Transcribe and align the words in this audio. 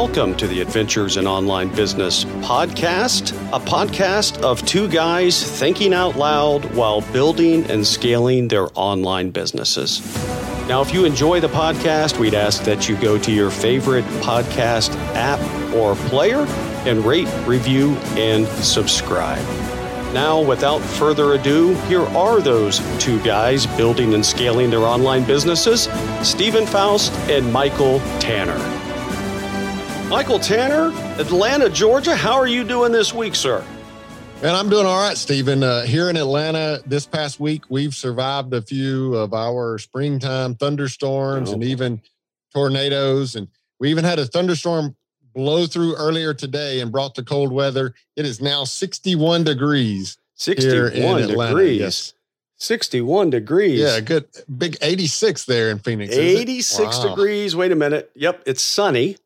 Welcome 0.00 0.36
to 0.36 0.46
the 0.46 0.60
Adventures 0.60 1.16
in 1.16 1.26
Online 1.26 1.74
Business 1.74 2.24
podcast, 2.24 3.32
a 3.52 3.58
podcast 3.58 4.40
of 4.42 4.64
two 4.64 4.86
guys 4.86 5.42
thinking 5.58 5.92
out 5.92 6.14
loud 6.14 6.64
while 6.76 7.00
building 7.12 7.68
and 7.68 7.84
scaling 7.84 8.46
their 8.46 8.68
online 8.76 9.30
businesses. 9.30 10.00
Now, 10.68 10.82
if 10.82 10.94
you 10.94 11.04
enjoy 11.04 11.40
the 11.40 11.48
podcast, 11.48 12.16
we'd 12.16 12.34
ask 12.34 12.62
that 12.62 12.88
you 12.88 12.96
go 12.98 13.18
to 13.18 13.32
your 13.32 13.50
favorite 13.50 14.04
podcast 14.22 14.94
app 15.16 15.40
or 15.74 15.96
player 16.08 16.46
and 16.86 17.04
rate, 17.04 17.28
review, 17.44 17.96
and 18.16 18.46
subscribe. 18.46 19.44
Now, 20.14 20.40
without 20.40 20.78
further 20.78 21.32
ado, 21.32 21.74
here 21.88 22.06
are 22.16 22.40
those 22.40 22.78
two 23.02 23.20
guys 23.24 23.66
building 23.66 24.14
and 24.14 24.24
scaling 24.24 24.70
their 24.70 24.78
online 24.78 25.24
businesses 25.24 25.88
Steven 26.22 26.66
Foust 26.66 27.12
and 27.28 27.52
Michael 27.52 27.98
Tanner. 28.20 28.77
Michael 30.08 30.38
Tanner, 30.38 30.90
Atlanta, 31.20 31.68
Georgia, 31.68 32.16
how 32.16 32.32
are 32.32 32.46
you 32.46 32.64
doing 32.64 32.92
this 32.92 33.12
week, 33.12 33.34
sir? 33.34 33.62
And 34.40 34.52
I'm 34.52 34.70
doing 34.70 34.86
all 34.86 34.98
right, 34.98 35.18
Steven. 35.18 35.62
Uh, 35.62 35.82
here 35.82 36.08
in 36.08 36.16
Atlanta 36.16 36.80
this 36.86 37.04
past 37.04 37.38
week, 37.38 37.64
we've 37.68 37.94
survived 37.94 38.54
a 38.54 38.62
few 38.62 39.14
of 39.14 39.34
our 39.34 39.76
springtime 39.76 40.54
thunderstorms 40.54 41.50
oh. 41.50 41.52
and 41.52 41.62
even 41.62 42.00
tornadoes. 42.54 43.36
And 43.36 43.48
we 43.80 43.90
even 43.90 44.02
had 44.02 44.18
a 44.18 44.24
thunderstorm 44.24 44.96
blow 45.34 45.66
through 45.66 45.94
earlier 45.96 46.32
today 46.32 46.80
and 46.80 46.90
brought 46.90 47.14
the 47.14 47.22
cold 47.22 47.52
weather. 47.52 47.92
It 48.16 48.24
is 48.24 48.40
now 48.40 48.64
61 48.64 49.44
degrees. 49.44 50.16
61 50.36 51.28
degrees. 51.28 51.80
Yes. 51.80 52.14
61 52.56 53.28
degrees. 53.28 53.80
Yeah, 53.80 54.00
good. 54.00 54.26
Big 54.56 54.78
86 54.80 55.44
there 55.44 55.68
in 55.68 55.80
Phoenix. 55.80 56.14
86 56.14 56.78
wow. 56.96 57.08
degrees. 57.10 57.54
Wait 57.54 57.72
a 57.72 57.76
minute. 57.76 58.10
Yep, 58.14 58.44
it's 58.46 58.62
sunny. 58.62 59.18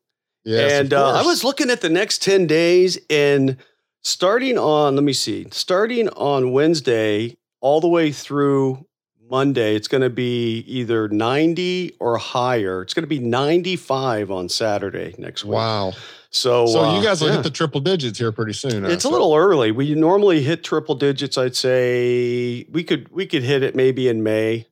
Yes, 0.45 0.71
and 0.73 0.93
uh, 0.93 1.13
I 1.13 1.21
was 1.23 1.43
looking 1.43 1.69
at 1.69 1.81
the 1.81 1.89
next 1.89 2.21
10 2.21 2.47
days 2.47 2.97
and 3.09 3.57
starting 4.01 4.57
on, 4.57 4.95
let 4.95 5.03
me 5.03 5.13
see, 5.13 5.47
starting 5.51 6.09
on 6.09 6.51
Wednesday 6.51 7.37
all 7.61 7.79
the 7.79 7.87
way 7.87 8.11
through 8.11 8.85
Monday, 9.29 9.75
it's 9.75 9.87
going 9.87 10.01
to 10.01 10.09
be 10.09 10.59
either 10.67 11.07
90 11.07 11.95
or 11.99 12.17
higher. 12.17 12.81
It's 12.81 12.93
going 12.93 13.03
to 13.03 13.07
be 13.07 13.19
95 13.19 14.31
on 14.31 14.49
Saturday 14.49 15.15
next 15.17 15.43
week. 15.43 15.53
Wow. 15.53 15.93
So, 16.29 16.65
so 16.65 16.83
uh, 16.83 16.97
you 16.97 17.03
guys 17.03 17.21
will 17.21 17.29
yeah. 17.29 17.35
hit 17.35 17.43
the 17.43 17.49
triple 17.49 17.79
digits 17.79 18.19
here 18.19 18.31
pretty 18.31 18.53
soon. 18.53 18.85
It's 18.85 19.05
a 19.05 19.09
little 19.09 19.35
early. 19.35 19.71
We 19.71 19.95
normally 19.95 20.41
hit 20.41 20.63
triple 20.63 20.95
digits. 20.95 21.37
I'd 21.37 21.55
say 21.55 22.65
we 22.71 22.83
could 22.83 23.11
we 23.11 23.27
could 23.27 23.43
hit 23.43 23.61
it 23.61 23.75
maybe 23.75 24.07
in 24.07 24.23
May, 24.23 24.67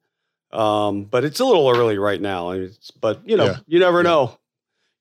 um, 0.52 1.03
but 1.03 1.23
it's 1.23 1.39
a 1.39 1.45
little 1.45 1.69
early 1.69 1.99
right 1.99 2.19
now. 2.19 2.52
It's, 2.52 2.89
but 2.89 3.22
you 3.27 3.38
know, 3.38 3.45
yeah. 3.45 3.58
you 3.67 3.80
never 3.80 3.99
yeah. 3.99 4.09
know. 4.09 4.38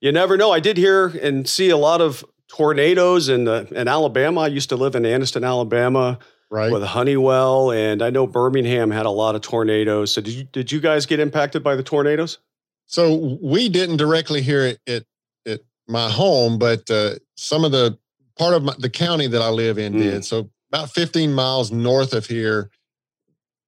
You 0.01 0.13
never 0.13 0.37
know. 0.37 0.51
I 0.51 0.61
did 0.61 0.77
hear 0.77 1.07
and 1.07 1.49
see 1.49 1.71
a 1.71 1.77
lot 1.77 2.01
of 2.01 2.25
tornadoes 2.49 3.29
in 3.29 3.45
the 3.45 3.69
in 3.71 3.87
Alabama. 3.87 4.43
I 4.43 4.47
used 4.49 4.71
to 4.71 4.77
live 4.77 4.95
in 4.95 5.03
Anniston, 5.05 5.47
Alabama 5.47 6.19
right. 6.51 6.73
with 6.73 6.83
Honeywell, 6.83 7.71
and 7.71 8.03
I 8.03 8.11
know 8.11 8.27
Birmingham 8.27 8.91
had 8.91 9.07
a 9.07 9.11
lot 9.11 9.35
of 9.35 9.43
tornadoes. 9.43 10.13
So 10.13 10.21
did 10.21 10.35
you 10.35 10.45
did 10.45 10.73
you 10.73 10.81
guys 10.81 11.07
get 11.07 11.21
impacted 11.21 11.63
by 11.63 11.77
the 11.77 11.83
tornadoes? 11.83 12.39
So 12.87 13.39
we 13.41 13.69
didn't 13.69 13.99
directly 13.99 14.43
hear 14.43 14.67
it 14.67 14.81
at, 14.89 15.05
at 15.47 15.61
my 15.87 16.11
home, 16.11 16.59
but 16.59 16.91
uh, 16.91 17.15
some 17.37 17.65
of 17.65 17.71
the 17.71 17.97
part 18.37 18.55
of 18.55 18.65
my, 18.65 18.75
the 18.79 18.91
county 18.91 19.29
that 19.29 19.41
I 19.41 19.49
live 19.51 19.79
in 19.79 19.93
mm. 19.93 19.99
did. 19.99 20.25
So 20.25 20.51
about 20.73 20.91
15 20.91 21.33
miles 21.33 21.71
north 21.71 22.13
of 22.13 22.27
here, 22.27 22.71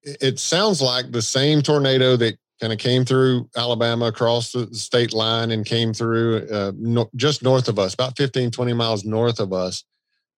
it 0.02 0.40
sounds 0.40 0.82
like 0.82 1.12
the 1.12 1.22
same 1.22 1.62
tornado 1.62 2.16
that 2.16 2.36
kind 2.60 2.72
of 2.72 2.78
came 2.78 3.04
through 3.04 3.48
Alabama 3.56 4.06
across 4.06 4.52
the 4.52 4.72
state 4.74 5.12
line 5.12 5.50
and 5.50 5.64
came 5.66 5.92
through 5.92 6.46
uh, 6.48 6.72
no, 6.76 7.10
just 7.16 7.42
north 7.42 7.68
of 7.68 7.78
us, 7.78 7.94
about 7.94 8.16
15, 8.16 8.50
20 8.50 8.72
miles 8.72 9.04
north 9.04 9.40
of 9.40 9.52
us. 9.52 9.84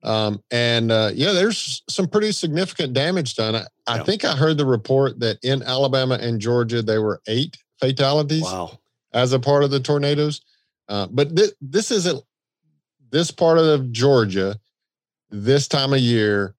Um, 0.02 0.42
and 0.50 0.92
uh, 0.92 1.10
yeah, 1.14 1.32
there's 1.32 1.82
some 1.88 2.06
pretty 2.06 2.32
significant 2.32 2.92
damage 2.92 3.36
done. 3.36 3.56
I, 3.56 3.64
I 3.86 4.02
think 4.02 4.24
I 4.24 4.36
heard 4.36 4.58
the 4.58 4.66
report 4.66 5.20
that 5.20 5.38
in 5.42 5.62
Alabama 5.62 6.18
and 6.20 6.40
Georgia 6.40 6.82
there 6.82 7.02
were 7.02 7.20
eight 7.26 7.56
fatalities. 7.80 8.42
Wow. 8.42 8.78
As 9.12 9.32
a 9.32 9.38
part 9.38 9.62
of 9.62 9.70
the 9.70 9.78
tornadoes, 9.78 10.40
uh, 10.88 11.06
but 11.08 11.36
th- 11.36 11.52
this 11.60 11.92
isn't 11.92 12.20
this 13.10 13.30
part 13.30 13.58
of 13.58 13.92
Georgia. 13.92 14.58
This 15.30 15.68
time 15.68 15.92
of 15.92 16.00
year, 16.00 16.56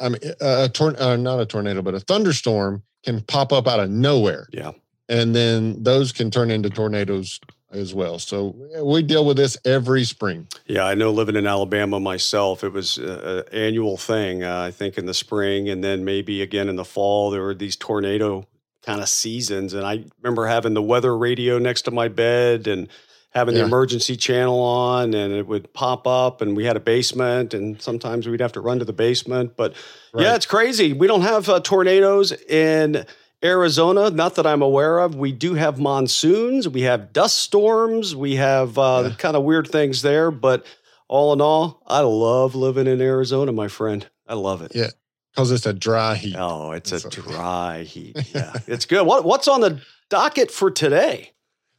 I 0.00 0.08
mean, 0.08 0.20
a 0.40 0.68
tor- 0.68 1.00
uh, 1.00 1.16
not 1.16 1.38
a 1.38 1.46
tornado, 1.46 1.82
but 1.82 1.94
a 1.94 2.00
thunderstorm 2.00 2.82
can 3.04 3.20
pop 3.22 3.52
up 3.52 3.66
out 3.66 3.80
of 3.80 3.90
nowhere. 3.90 4.48
Yeah, 4.52 4.72
and 5.08 5.34
then 5.34 5.82
those 5.82 6.12
can 6.12 6.30
turn 6.30 6.50
into 6.50 6.70
tornadoes 6.70 7.40
as 7.70 7.94
well. 7.94 8.18
So 8.18 8.56
we 8.82 9.02
deal 9.02 9.24
with 9.24 9.36
this 9.36 9.56
every 9.64 10.04
spring. 10.04 10.48
Yeah, 10.66 10.84
I 10.84 10.94
know 10.94 11.10
living 11.10 11.36
in 11.36 11.46
Alabama 11.46 12.00
myself, 12.00 12.64
it 12.64 12.72
was 12.72 12.96
an 12.98 13.44
annual 13.52 13.96
thing, 13.96 14.42
uh, 14.42 14.60
I 14.60 14.70
think 14.70 14.96
in 14.96 15.06
the 15.06 15.14
spring 15.14 15.68
and 15.68 15.84
then 15.84 16.04
maybe 16.04 16.40
again 16.40 16.68
in 16.68 16.76
the 16.76 16.84
fall. 16.84 17.30
There 17.30 17.42
were 17.42 17.54
these 17.54 17.76
tornado 17.76 18.46
kind 18.82 19.00
of 19.00 19.08
seasons. 19.08 19.74
And 19.74 19.86
I 19.86 20.04
remember 20.22 20.46
having 20.46 20.72
the 20.72 20.82
weather 20.82 21.16
radio 21.16 21.58
next 21.58 21.82
to 21.82 21.90
my 21.90 22.08
bed 22.08 22.66
and 22.66 22.88
having 23.30 23.54
yeah. 23.54 23.62
the 23.62 23.66
emergency 23.66 24.16
channel 24.16 24.60
on 24.60 25.12
and 25.12 25.34
it 25.34 25.46
would 25.46 25.72
pop 25.74 26.06
up 26.06 26.40
and 26.40 26.56
we 26.56 26.64
had 26.64 26.76
a 26.76 26.80
basement 26.80 27.52
and 27.52 27.80
sometimes 27.82 28.26
we'd 28.26 28.40
have 28.40 28.52
to 28.52 28.60
run 28.60 28.78
to 28.78 28.86
the 28.86 28.92
basement 28.92 29.54
but 29.54 29.74
right. 30.14 30.24
yeah 30.24 30.34
it's 30.34 30.46
crazy 30.46 30.94
we 30.94 31.06
don't 31.06 31.20
have 31.20 31.46
uh, 31.48 31.60
tornadoes 31.60 32.32
in 32.32 33.04
Arizona, 33.44 34.10
not 34.10 34.34
that 34.34 34.46
I'm 34.46 34.62
aware 34.62 34.98
of. 34.98 35.14
We 35.14 35.32
do 35.32 35.54
have 35.54 35.78
monsoons, 35.78 36.68
we 36.68 36.82
have 36.82 37.12
dust 37.12 37.38
storms, 37.38 38.16
we 38.16 38.36
have 38.36 38.76
uh, 38.78 39.04
yeah. 39.08 39.14
kind 39.16 39.36
of 39.36 39.44
weird 39.44 39.68
things 39.68 40.02
there. 40.02 40.30
But 40.30 40.66
all 41.08 41.32
in 41.32 41.40
all, 41.40 41.82
I 41.86 42.00
love 42.00 42.54
living 42.54 42.86
in 42.86 43.00
Arizona, 43.00 43.52
my 43.52 43.68
friend. 43.68 44.08
I 44.26 44.34
love 44.34 44.62
it. 44.62 44.72
Yeah, 44.74 44.88
because 45.32 45.52
it's 45.52 45.66
a 45.66 45.72
dry 45.72 46.16
heat. 46.16 46.36
Oh, 46.36 46.72
it's 46.72 46.92
a 46.92 47.08
dry 47.08 47.84
heat. 47.84 48.16
Yeah, 48.34 48.52
it's 48.66 48.86
good. 48.86 49.06
What, 49.06 49.24
what's 49.24 49.48
on 49.48 49.60
the 49.60 49.80
docket 50.10 50.50
for 50.50 50.70
today? 50.70 51.32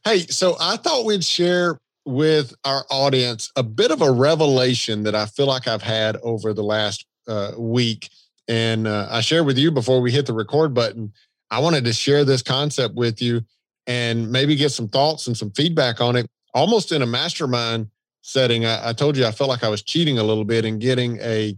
Hey, 0.04 0.20
so 0.20 0.56
I 0.58 0.76
thought 0.76 1.04
we'd 1.04 1.24
share 1.24 1.78
with 2.06 2.54
our 2.64 2.86
audience 2.90 3.52
a 3.54 3.62
bit 3.62 3.90
of 3.90 4.00
a 4.00 4.10
revelation 4.10 5.02
that 5.02 5.14
I 5.14 5.26
feel 5.26 5.46
like 5.46 5.68
I've 5.68 5.82
had 5.82 6.16
over 6.22 6.54
the 6.54 6.62
last 6.62 7.04
uh, 7.28 7.52
week. 7.58 8.08
And 8.48 8.88
uh, 8.88 9.06
I 9.10 9.20
shared 9.20 9.46
with 9.46 9.58
you 9.58 9.70
before 9.70 10.00
we 10.00 10.10
hit 10.10 10.26
the 10.26 10.32
record 10.32 10.72
button 10.74 11.12
I 11.50 11.58
wanted 11.58 11.84
to 11.84 11.92
share 11.92 12.24
this 12.24 12.42
concept 12.42 12.94
with 12.94 13.20
you 13.20 13.42
and 13.86 14.30
maybe 14.30 14.56
get 14.56 14.70
some 14.70 14.88
thoughts 14.88 15.26
and 15.26 15.36
some 15.36 15.50
feedback 15.50 16.00
on 16.00 16.16
it, 16.16 16.26
almost 16.54 16.92
in 16.92 17.02
a 17.02 17.06
mastermind 17.06 17.88
setting. 18.22 18.64
I, 18.64 18.90
I 18.90 18.92
told 18.92 19.16
you 19.16 19.26
I 19.26 19.32
felt 19.32 19.50
like 19.50 19.64
I 19.64 19.68
was 19.68 19.82
cheating 19.82 20.18
a 20.18 20.22
little 20.22 20.44
bit 20.44 20.64
and 20.64 20.80
getting 20.80 21.18
a, 21.20 21.56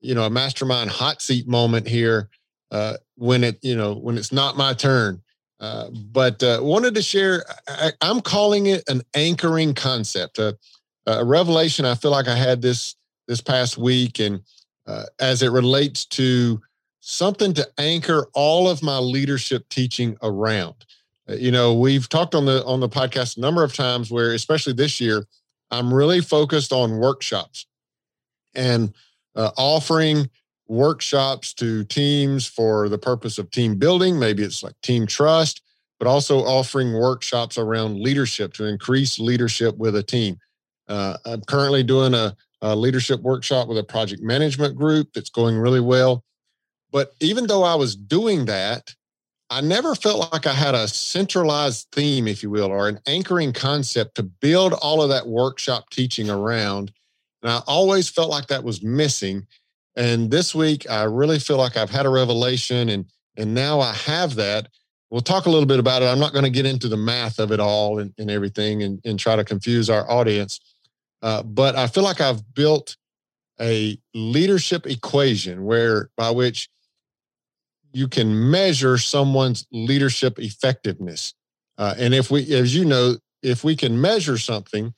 you 0.00 0.14
know, 0.14 0.24
a 0.24 0.30
mastermind 0.30 0.90
hot 0.90 1.22
seat 1.22 1.48
moment 1.48 1.88
here 1.88 2.28
uh, 2.70 2.96
when 3.16 3.44
it, 3.44 3.58
you 3.62 3.76
know, 3.76 3.94
when 3.94 4.16
it's 4.16 4.32
not 4.32 4.56
my 4.56 4.74
turn. 4.74 5.22
Uh, 5.62 5.90
but 5.90 6.42
uh, 6.42 6.58
wanted 6.60 6.92
to 6.92 7.02
share. 7.02 7.44
I, 7.68 7.92
am 8.00 8.20
calling 8.20 8.66
it 8.66 8.82
an 8.88 9.00
anchoring 9.14 9.74
concept, 9.74 10.40
a, 10.40 10.58
a, 11.06 11.24
revelation. 11.24 11.84
I 11.84 11.94
feel 11.94 12.10
like 12.10 12.26
I 12.26 12.34
had 12.34 12.60
this 12.60 12.96
this 13.28 13.40
past 13.40 13.78
week, 13.78 14.18
and 14.18 14.40
uh, 14.88 15.04
as 15.20 15.40
it 15.40 15.52
relates 15.52 16.04
to 16.06 16.60
something 17.04 17.52
to 17.52 17.68
anchor 17.78 18.28
all 18.32 18.68
of 18.68 18.80
my 18.80 18.96
leadership 18.96 19.68
teaching 19.68 20.16
around. 20.22 20.86
Uh, 21.28 21.34
you 21.34 21.50
know, 21.50 21.74
we've 21.74 22.08
talked 22.08 22.34
on 22.34 22.46
the 22.46 22.64
on 22.64 22.80
the 22.80 22.88
podcast 22.88 23.36
a 23.36 23.40
number 23.40 23.64
of 23.64 23.74
times 23.74 24.10
where 24.10 24.32
especially 24.32 24.72
this 24.72 25.00
year 25.00 25.26
I'm 25.70 25.92
really 25.92 26.20
focused 26.20 26.72
on 26.72 26.98
workshops 26.98 27.66
and 28.54 28.94
uh, 29.34 29.50
offering 29.56 30.30
workshops 30.68 31.52
to 31.54 31.84
teams 31.84 32.46
for 32.46 32.88
the 32.88 32.98
purpose 32.98 33.36
of 33.36 33.50
team 33.50 33.76
building, 33.76 34.18
maybe 34.18 34.44
it's 34.44 34.62
like 34.62 34.80
team 34.80 35.06
trust, 35.06 35.62
but 35.98 36.06
also 36.06 36.38
offering 36.38 36.92
workshops 36.92 37.58
around 37.58 37.98
leadership 37.98 38.52
to 38.54 38.66
increase 38.66 39.18
leadership 39.18 39.76
with 39.76 39.96
a 39.96 40.02
team. 40.02 40.38
Uh, 40.88 41.16
I'm 41.26 41.42
currently 41.42 41.82
doing 41.82 42.14
a, 42.14 42.36
a 42.60 42.76
leadership 42.76 43.20
workshop 43.22 43.66
with 43.66 43.78
a 43.78 43.84
project 43.84 44.22
management 44.22 44.76
group 44.76 45.08
that's 45.14 45.30
going 45.30 45.58
really 45.58 45.80
well. 45.80 46.24
But 46.92 47.14
even 47.20 47.46
though 47.46 47.64
I 47.64 47.74
was 47.74 47.96
doing 47.96 48.44
that, 48.44 48.94
I 49.50 49.60
never 49.60 49.94
felt 49.94 50.32
like 50.32 50.46
I 50.46 50.52
had 50.52 50.74
a 50.74 50.88
centralized 50.88 51.88
theme, 51.92 52.28
if 52.28 52.42
you 52.42 52.50
will, 52.50 52.70
or 52.70 52.88
an 52.88 53.00
anchoring 53.06 53.52
concept 53.52 54.14
to 54.14 54.22
build 54.22 54.72
all 54.74 55.02
of 55.02 55.08
that 55.10 55.26
workshop 55.26 55.90
teaching 55.90 56.30
around. 56.30 56.92
And 57.42 57.50
I 57.50 57.60
always 57.66 58.08
felt 58.08 58.30
like 58.30 58.46
that 58.46 58.64
was 58.64 58.82
missing. 58.82 59.46
And 59.96 60.30
this 60.30 60.54
week, 60.54 60.88
I 60.88 61.02
really 61.02 61.38
feel 61.38 61.58
like 61.58 61.76
I've 61.76 61.90
had 61.90 62.06
a 62.06 62.10
revelation 62.10 62.88
and, 62.88 63.06
and 63.36 63.54
now 63.54 63.80
I 63.80 63.92
have 63.92 64.36
that. 64.36 64.68
We'll 65.10 65.20
talk 65.20 65.44
a 65.44 65.50
little 65.50 65.66
bit 65.66 65.78
about 65.78 66.00
it. 66.00 66.06
I'm 66.06 66.18
not 66.18 66.32
going 66.32 66.44
to 66.44 66.50
get 66.50 66.64
into 66.64 66.88
the 66.88 66.96
math 66.96 67.38
of 67.38 67.52
it 67.52 67.60
all 67.60 67.98
and, 67.98 68.14
and 68.16 68.30
everything 68.30 68.82
and, 68.82 69.00
and 69.04 69.18
try 69.18 69.36
to 69.36 69.44
confuse 69.44 69.90
our 69.90 70.10
audience. 70.10 70.60
Uh, 71.20 71.42
but 71.42 71.76
I 71.76 71.88
feel 71.88 72.04
like 72.04 72.22
I've 72.22 72.54
built 72.54 72.96
a 73.60 73.98
leadership 74.14 74.86
equation 74.86 75.64
where 75.64 76.08
by 76.16 76.30
which 76.30 76.70
you 77.92 78.08
can 78.08 78.50
measure 78.50 78.98
someone's 78.98 79.66
leadership 79.72 80.38
effectiveness. 80.38 81.34
Uh, 81.78 81.94
and 81.98 82.14
if 82.14 82.30
we, 82.30 82.52
as 82.54 82.74
you 82.74 82.84
know, 82.84 83.16
if 83.42 83.64
we 83.64 83.76
can 83.76 84.00
measure 84.00 84.38
something, 84.38 84.94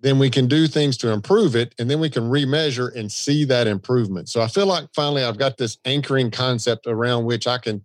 then 0.00 0.18
we 0.18 0.30
can 0.30 0.46
do 0.46 0.66
things 0.66 0.96
to 0.96 1.10
improve 1.10 1.54
it 1.54 1.74
and 1.78 1.90
then 1.90 2.00
we 2.00 2.08
can 2.08 2.24
remeasure 2.24 2.94
and 2.94 3.12
see 3.12 3.44
that 3.44 3.66
improvement. 3.66 4.28
So 4.28 4.40
I 4.40 4.48
feel 4.48 4.66
like 4.66 4.86
finally 4.94 5.22
I've 5.22 5.38
got 5.38 5.58
this 5.58 5.78
anchoring 5.84 6.30
concept 6.30 6.86
around 6.86 7.24
which 7.24 7.46
I 7.46 7.58
can 7.58 7.84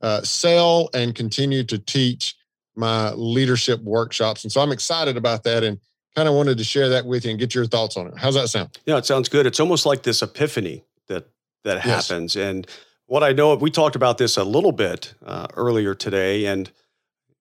uh, 0.00 0.22
sell 0.22 0.88
and 0.94 1.14
continue 1.14 1.62
to 1.64 1.78
teach 1.78 2.34
my 2.76 3.12
leadership 3.12 3.82
workshops. 3.82 4.44
And 4.44 4.52
so 4.52 4.62
I'm 4.62 4.72
excited 4.72 5.18
about 5.18 5.42
that 5.44 5.62
and 5.62 5.78
kind 6.16 6.28
of 6.28 6.34
wanted 6.34 6.56
to 6.58 6.64
share 6.64 6.88
that 6.88 7.04
with 7.04 7.24
you 7.24 7.32
and 7.32 7.38
get 7.38 7.54
your 7.54 7.66
thoughts 7.66 7.96
on 7.96 8.06
it. 8.06 8.14
How's 8.16 8.34
that 8.34 8.48
sound? 8.48 8.78
Yeah, 8.86 8.96
it 8.96 9.04
sounds 9.04 9.28
good. 9.28 9.46
It's 9.46 9.60
almost 9.60 9.84
like 9.84 10.02
this 10.02 10.22
epiphany 10.22 10.84
that 11.08 11.28
that 11.64 11.84
yes. 11.84 12.08
happens. 12.08 12.36
And 12.36 12.66
what 13.10 13.24
I 13.24 13.32
know, 13.32 13.56
we 13.56 13.72
talked 13.72 13.96
about 13.96 14.18
this 14.18 14.36
a 14.36 14.44
little 14.44 14.70
bit 14.70 15.14
uh, 15.26 15.48
earlier 15.54 15.96
today, 15.96 16.46
and 16.46 16.70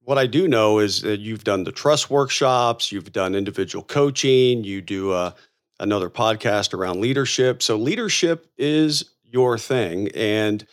what 0.02 0.18
I 0.18 0.26
do 0.26 0.48
know 0.48 0.80
is 0.80 1.04
that 1.04 1.20
you've 1.20 1.44
done 1.44 1.64
the 1.64 1.72
trust 1.72 2.10
workshops, 2.10 2.92
you've 2.92 3.12
done 3.12 3.36
individual 3.36 3.84
coaching, 3.84 4.64
you 4.64 4.82
do 4.82 5.12
uh, 5.12 5.34
another 5.80 6.10
podcast 6.10 6.74
around 6.74 7.02
leadership. 7.02 7.62
So 7.62 7.76
leadership 7.76 8.48
is 8.58 9.12
your 9.24 9.60
thing, 9.60 10.10
and 10.16 10.66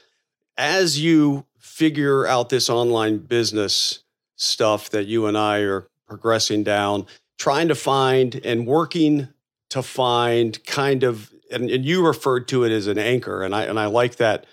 as 0.57 0.99
you 0.99 1.45
figure 1.59 2.27
out 2.27 2.49
this 2.49 2.71
online 2.71 3.19
business 3.19 4.03
stuff 4.37 4.89
that 4.89 5.05
you 5.05 5.27
and 5.27 5.37
I 5.37 5.59
are 5.59 5.87
progressing 6.07 6.65
down, 6.65 7.05
trying 7.39 7.69
to 7.69 7.75
find 7.75 8.41
and 8.43 8.67
working 8.67 9.29
to 9.69 9.83
find 9.83 10.65
kind 10.65 11.03
of 11.03 11.31
and, 11.53 11.71
and 11.71 11.85
you 11.85 12.05
referred 12.05 12.49
to 12.49 12.65
it 12.65 12.73
as 12.73 12.87
an 12.87 12.97
anchor 12.97 13.43
and 13.43 13.55
I 13.55 13.65
and 13.65 13.79
I 13.79 13.87
like 13.87 14.17
that 14.17 14.47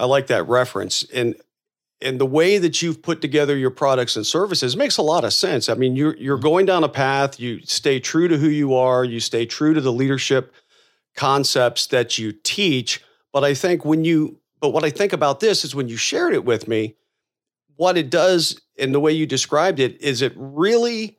I 0.00 0.06
like 0.06 0.28
that 0.28 0.48
reference 0.48 1.04
and 1.12 1.36
and 2.02 2.18
the 2.18 2.26
way 2.26 2.56
that 2.56 2.80
you've 2.80 3.02
put 3.02 3.20
together 3.20 3.56
your 3.56 3.70
products 3.70 4.16
and 4.16 4.26
services 4.26 4.74
makes 4.74 4.96
a 4.96 5.02
lot 5.02 5.22
of 5.22 5.34
sense. 5.34 5.68
I 5.68 5.74
mean, 5.74 5.96
you're 5.96 6.16
you're 6.16 6.36
mm-hmm. 6.36 6.42
going 6.42 6.66
down 6.66 6.84
a 6.84 6.88
path, 6.88 7.38
you 7.38 7.60
stay 7.64 8.00
true 8.00 8.26
to 8.28 8.38
who 8.38 8.48
you 8.48 8.74
are, 8.74 9.04
you 9.04 9.20
stay 9.20 9.44
true 9.44 9.74
to 9.74 9.80
the 9.80 9.92
leadership 9.92 10.54
concepts 11.14 11.86
that 11.88 12.16
you 12.18 12.32
teach, 12.32 13.02
but 13.32 13.44
I 13.44 13.54
think 13.54 13.84
when 13.84 14.04
you 14.04 14.38
but 14.60 14.70
what 14.70 14.84
I 14.84 14.90
think 14.90 15.12
about 15.12 15.40
this 15.40 15.64
is 15.64 15.74
when 15.74 15.88
you 15.88 15.96
shared 15.96 16.34
it 16.34 16.44
with 16.44 16.68
me, 16.68 16.96
what 17.76 17.96
it 17.96 18.10
does 18.10 18.60
and 18.78 18.94
the 18.94 19.00
way 19.00 19.12
you 19.12 19.26
described 19.26 19.80
it 19.80 20.00
is 20.00 20.22
it 20.22 20.32
really 20.36 21.18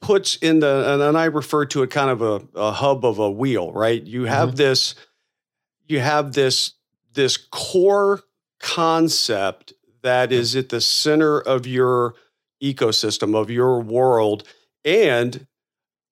puts 0.00 0.36
in 0.36 0.60
the 0.60 1.00
and, 1.02 1.16
I 1.16 1.24
refer 1.24 1.64
to 1.66 1.82
it 1.82 1.90
kind 1.90 2.10
of 2.10 2.22
a, 2.22 2.42
a 2.54 2.72
hub 2.72 3.04
of 3.04 3.18
a 3.18 3.30
wheel, 3.30 3.72
right? 3.72 4.02
You 4.02 4.24
have 4.24 4.50
mm-hmm. 4.50 4.56
this 4.56 4.94
you 5.86 6.00
have 6.00 6.34
this 6.34 6.74
this 7.18 7.36
core 7.36 8.20
concept 8.60 9.72
that 10.02 10.30
is 10.30 10.54
at 10.54 10.68
the 10.68 10.80
center 10.80 11.40
of 11.40 11.66
your 11.66 12.14
ecosystem 12.62 13.34
of 13.34 13.50
your 13.50 13.80
world 13.80 14.44
and 14.84 15.44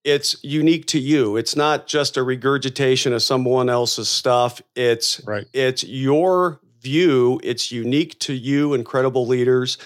it's 0.02 0.36
unique 0.42 0.86
to 0.86 0.98
you. 0.98 1.36
It's 1.36 1.54
not 1.54 1.86
just 1.86 2.16
a 2.16 2.24
regurgitation 2.24 3.12
of 3.12 3.22
someone 3.22 3.68
else's 3.68 4.08
stuff. 4.08 4.60
It's 4.74 5.20
right. 5.24 5.46
it's 5.52 5.84
your 5.84 6.60
view. 6.80 7.40
It's 7.44 7.70
unique 7.70 8.18
to 8.20 8.32
you, 8.32 8.74
in 8.74 8.82
Credible 8.82 9.28
Leaders, 9.28 9.78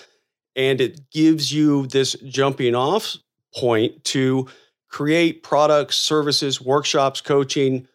and 0.56 0.80
it 0.80 1.10
gives 1.10 1.52
you 1.52 1.86
this 1.86 2.14
jumping 2.24 2.74
off 2.74 3.16
point 3.54 4.04
to 4.04 4.48
create 4.88 5.42
products, 5.42 5.96
services, 5.96 6.60
workshops, 6.60 7.20
coaching, 7.20 7.86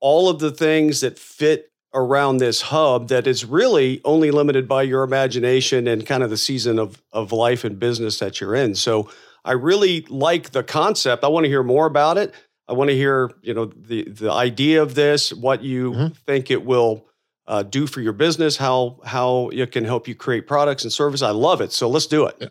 all 0.00 0.28
of 0.28 0.38
the 0.38 0.50
things 0.50 1.00
that 1.00 1.18
fit 1.18 1.69
around 1.92 2.36
this 2.36 2.60
hub 2.60 3.08
that 3.08 3.26
is 3.26 3.44
really 3.44 4.00
only 4.04 4.30
limited 4.30 4.68
by 4.68 4.82
your 4.82 5.02
imagination 5.02 5.88
and 5.88 6.06
kind 6.06 6.22
of 6.22 6.30
the 6.30 6.36
season 6.36 6.78
of, 6.78 7.02
of 7.12 7.32
life 7.32 7.64
and 7.64 7.78
business 7.78 8.18
that 8.18 8.40
you're 8.40 8.54
in. 8.54 8.74
So 8.74 9.10
I 9.44 9.52
really 9.52 10.02
like 10.08 10.50
the 10.50 10.62
concept. 10.62 11.24
I 11.24 11.28
want 11.28 11.44
to 11.44 11.48
hear 11.48 11.62
more 11.62 11.86
about 11.86 12.18
it. 12.18 12.34
I 12.68 12.72
want 12.72 12.90
to 12.90 12.96
hear, 12.96 13.32
you 13.42 13.52
know, 13.52 13.64
the 13.64 14.04
the 14.04 14.30
idea 14.30 14.80
of 14.80 14.94
this, 14.94 15.32
what 15.32 15.62
you 15.62 15.92
mm-hmm. 15.92 16.14
think 16.26 16.52
it 16.52 16.64
will 16.64 17.06
uh, 17.48 17.64
do 17.64 17.88
for 17.88 18.00
your 18.00 18.12
business, 18.12 18.56
how 18.56 19.00
how 19.04 19.48
it 19.52 19.72
can 19.72 19.84
help 19.84 20.06
you 20.06 20.14
create 20.14 20.46
products 20.46 20.84
and 20.84 20.92
service. 20.92 21.20
I 21.20 21.30
love 21.30 21.60
it. 21.60 21.72
So 21.72 21.88
let's 21.88 22.06
do 22.06 22.26
it. 22.26 22.36
Yeah. 22.38 22.48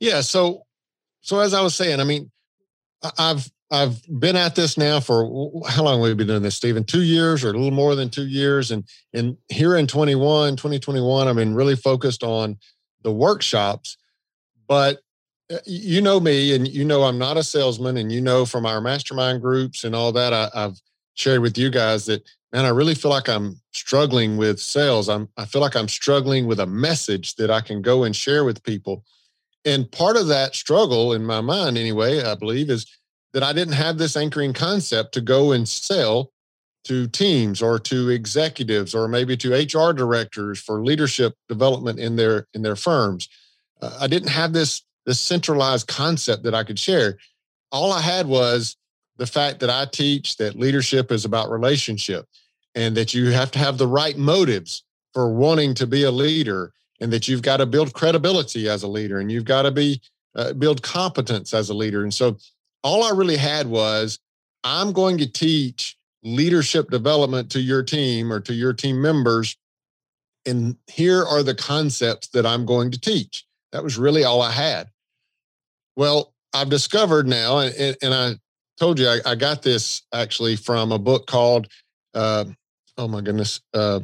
yeah. 0.00 0.20
So 0.22 0.64
so 1.20 1.38
as 1.38 1.54
I 1.54 1.62
was 1.62 1.76
saying, 1.76 2.00
I 2.00 2.04
mean, 2.04 2.32
I've 3.16 3.48
I've 3.74 4.20
been 4.20 4.36
at 4.36 4.54
this 4.54 4.78
now 4.78 5.00
for 5.00 5.24
how 5.68 5.82
long 5.82 5.98
have 5.98 6.08
we 6.08 6.14
been 6.14 6.28
doing 6.28 6.42
this, 6.42 6.54
Steven? 6.54 6.84
Two 6.84 7.02
years 7.02 7.42
or 7.42 7.48
a 7.48 7.52
little 7.52 7.72
more 7.72 7.96
than 7.96 8.08
two 8.08 8.26
years. 8.26 8.70
And 8.70 8.84
and 9.12 9.36
here 9.48 9.76
in 9.76 9.88
21, 9.88 10.56
2021, 10.56 11.28
I've 11.28 11.34
been 11.34 11.54
really 11.54 11.74
focused 11.74 12.22
on 12.22 12.56
the 13.02 13.12
workshops. 13.12 13.96
But 14.68 15.00
uh, 15.52 15.58
you 15.66 16.00
know 16.00 16.20
me 16.20 16.54
and 16.54 16.68
you 16.68 16.84
know 16.84 17.02
I'm 17.02 17.18
not 17.18 17.36
a 17.36 17.42
salesman, 17.42 17.96
and 17.96 18.12
you 18.12 18.20
know 18.20 18.46
from 18.46 18.64
our 18.64 18.80
mastermind 18.80 19.42
groups 19.42 19.82
and 19.82 19.94
all 19.94 20.12
that, 20.12 20.32
I, 20.32 20.48
I've 20.54 20.80
shared 21.14 21.40
with 21.40 21.58
you 21.58 21.68
guys 21.68 22.06
that 22.06 22.24
man, 22.52 22.64
I 22.64 22.68
really 22.68 22.94
feel 22.94 23.10
like 23.10 23.28
I'm 23.28 23.60
struggling 23.72 24.36
with 24.36 24.60
sales. 24.60 25.08
I'm 25.08 25.28
I 25.36 25.46
feel 25.46 25.60
like 25.60 25.74
I'm 25.74 25.88
struggling 25.88 26.46
with 26.46 26.60
a 26.60 26.66
message 26.66 27.34
that 27.36 27.50
I 27.50 27.60
can 27.60 27.82
go 27.82 28.04
and 28.04 28.14
share 28.14 28.44
with 28.44 28.62
people. 28.62 29.04
And 29.64 29.90
part 29.90 30.16
of 30.16 30.28
that 30.28 30.54
struggle 30.54 31.14
in 31.14 31.24
my 31.24 31.40
mind, 31.40 31.76
anyway, 31.76 32.22
I 32.22 32.34
believe, 32.34 32.70
is 32.70 32.86
that 33.34 33.42
I 33.42 33.52
didn't 33.52 33.74
have 33.74 33.98
this 33.98 34.16
anchoring 34.16 34.52
concept 34.52 35.12
to 35.14 35.20
go 35.20 35.52
and 35.52 35.68
sell 35.68 36.30
to 36.84 37.08
teams 37.08 37.60
or 37.60 37.78
to 37.80 38.08
executives 38.10 38.94
or 38.94 39.08
maybe 39.08 39.36
to 39.38 39.52
HR 39.52 39.92
directors 39.92 40.60
for 40.60 40.84
leadership 40.84 41.34
development 41.48 41.98
in 41.98 42.16
their 42.16 42.46
in 42.54 42.62
their 42.62 42.76
firms. 42.76 43.28
Uh, 43.82 43.98
I 44.00 44.06
didn't 44.06 44.28
have 44.28 44.52
this 44.52 44.82
this 45.04 45.20
centralized 45.20 45.88
concept 45.88 46.44
that 46.44 46.54
I 46.54 46.62
could 46.62 46.78
share. 46.78 47.18
All 47.72 47.92
I 47.92 48.00
had 48.00 48.26
was 48.26 48.76
the 49.16 49.26
fact 49.26 49.60
that 49.60 49.70
I 49.70 49.86
teach 49.86 50.36
that 50.36 50.56
leadership 50.56 51.10
is 51.10 51.24
about 51.24 51.50
relationship 51.50 52.26
and 52.74 52.96
that 52.96 53.14
you 53.14 53.30
have 53.30 53.50
to 53.52 53.58
have 53.58 53.78
the 53.78 53.88
right 53.88 54.16
motives 54.16 54.84
for 55.12 55.32
wanting 55.32 55.74
to 55.74 55.86
be 55.86 56.04
a 56.04 56.10
leader 56.10 56.72
and 57.00 57.12
that 57.12 57.26
you've 57.26 57.42
got 57.42 57.58
to 57.58 57.66
build 57.66 57.94
credibility 57.94 58.68
as 58.68 58.82
a 58.84 58.88
leader 58.88 59.18
and 59.18 59.30
you've 59.30 59.44
got 59.44 59.62
to 59.62 59.70
be 59.70 60.00
uh, 60.36 60.52
build 60.52 60.82
competence 60.82 61.52
as 61.52 61.70
a 61.70 61.74
leader 61.74 62.02
and 62.02 62.12
so 62.14 62.36
all 62.84 63.02
i 63.02 63.10
really 63.10 63.36
had 63.36 63.66
was 63.66 64.20
i'm 64.62 64.92
going 64.92 65.18
to 65.18 65.26
teach 65.26 65.96
leadership 66.22 66.88
development 66.90 67.50
to 67.50 67.60
your 67.60 67.82
team 67.82 68.32
or 68.32 68.38
to 68.38 68.54
your 68.54 68.72
team 68.72 69.02
members 69.02 69.56
and 70.46 70.76
here 70.86 71.24
are 71.24 71.42
the 71.42 71.54
concepts 71.54 72.28
that 72.28 72.46
i'm 72.46 72.64
going 72.64 72.92
to 72.92 73.00
teach 73.00 73.44
that 73.72 73.82
was 73.82 73.98
really 73.98 74.22
all 74.22 74.40
i 74.40 74.52
had 74.52 74.88
well 75.96 76.32
i've 76.52 76.70
discovered 76.70 77.26
now 77.26 77.58
and, 77.58 77.96
and 78.00 78.14
i 78.14 78.34
told 78.78 78.98
you 78.98 79.08
I, 79.08 79.20
I, 79.24 79.34
got 79.36 79.62
this 79.62 80.02
actually 80.12 80.56
from 80.56 80.90
a 80.90 80.98
book 80.98 81.26
called 81.26 81.68
uh, 82.14 82.44
oh 82.98 83.08
my 83.08 83.20
goodness, 83.20 83.60
uh, 83.72 84.00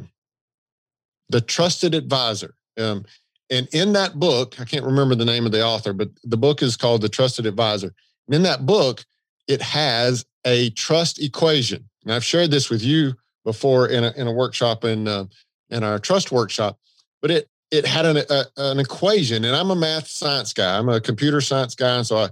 The 1.29 1.41
Trusted 1.41 1.95
Advisor. 1.95 2.55
Um, 2.77 3.05
and 3.49 3.67
in 3.73 3.93
that 3.93 4.19
book, 4.19 4.59
I 4.59 4.65
can't 4.65 4.85
remember 4.85 5.15
the 5.15 5.25
name 5.25 5.45
of 5.45 5.51
the 5.51 5.63
author, 5.63 5.93
but 5.93 6.09
the 6.23 6.37
book 6.37 6.61
is 6.61 6.77
called 6.77 7.01
The 7.01 7.09
Trusted 7.09 7.45
Advisor. 7.45 7.93
In 8.29 8.43
that 8.43 8.65
book, 8.65 9.03
it 9.47 9.61
has 9.61 10.25
a 10.45 10.69
trust 10.71 11.21
equation. 11.21 11.87
And 12.03 12.13
I've 12.13 12.23
shared 12.23 12.51
this 12.51 12.69
with 12.69 12.83
you 12.83 13.13
before 13.43 13.87
in 13.87 14.03
a, 14.03 14.13
in 14.15 14.27
a 14.27 14.31
workshop 14.31 14.83
in, 14.83 15.07
uh, 15.07 15.25
in 15.69 15.83
our 15.83 15.99
trust 15.99 16.31
workshop, 16.31 16.77
but 17.21 17.31
it, 17.31 17.49
it 17.71 17.85
had 17.85 18.05
an, 18.05 18.17
a, 18.17 18.45
an 18.57 18.79
equation 18.79 19.45
and 19.45 19.55
I'm 19.55 19.71
a 19.71 19.75
math 19.75 20.07
science 20.07 20.53
guy. 20.53 20.77
I'm 20.77 20.89
a 20.89 20.99
computer 20.99 21.41
science 21.41 21.75
guy. 21.75 21.97
And 21.97 22.05
so 22.05 22.17
I, 22.17 22.29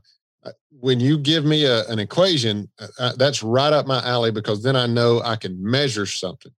when 0.79 1.00
you 1.00 1.17
give 1.17 1.46
me 1.46 1.65
a, 1.65 1.86
an 1.88 2.00
equation, 2.00 2.69
uh, 2.79 2.88
uh, 2.98 3.13
that's 3.17 3.43
right 3.43 3.74
up 3.74 3.86
my 3.86 4.03
alley 4.03 4.31
because 4.31 4.63
then 4.63 4.75
I 4.75 4.88
know 4.88 5.22
I 5.24 5.36
can 5.36 5.62
measure 5.62 6.05
something. 6.05 6.51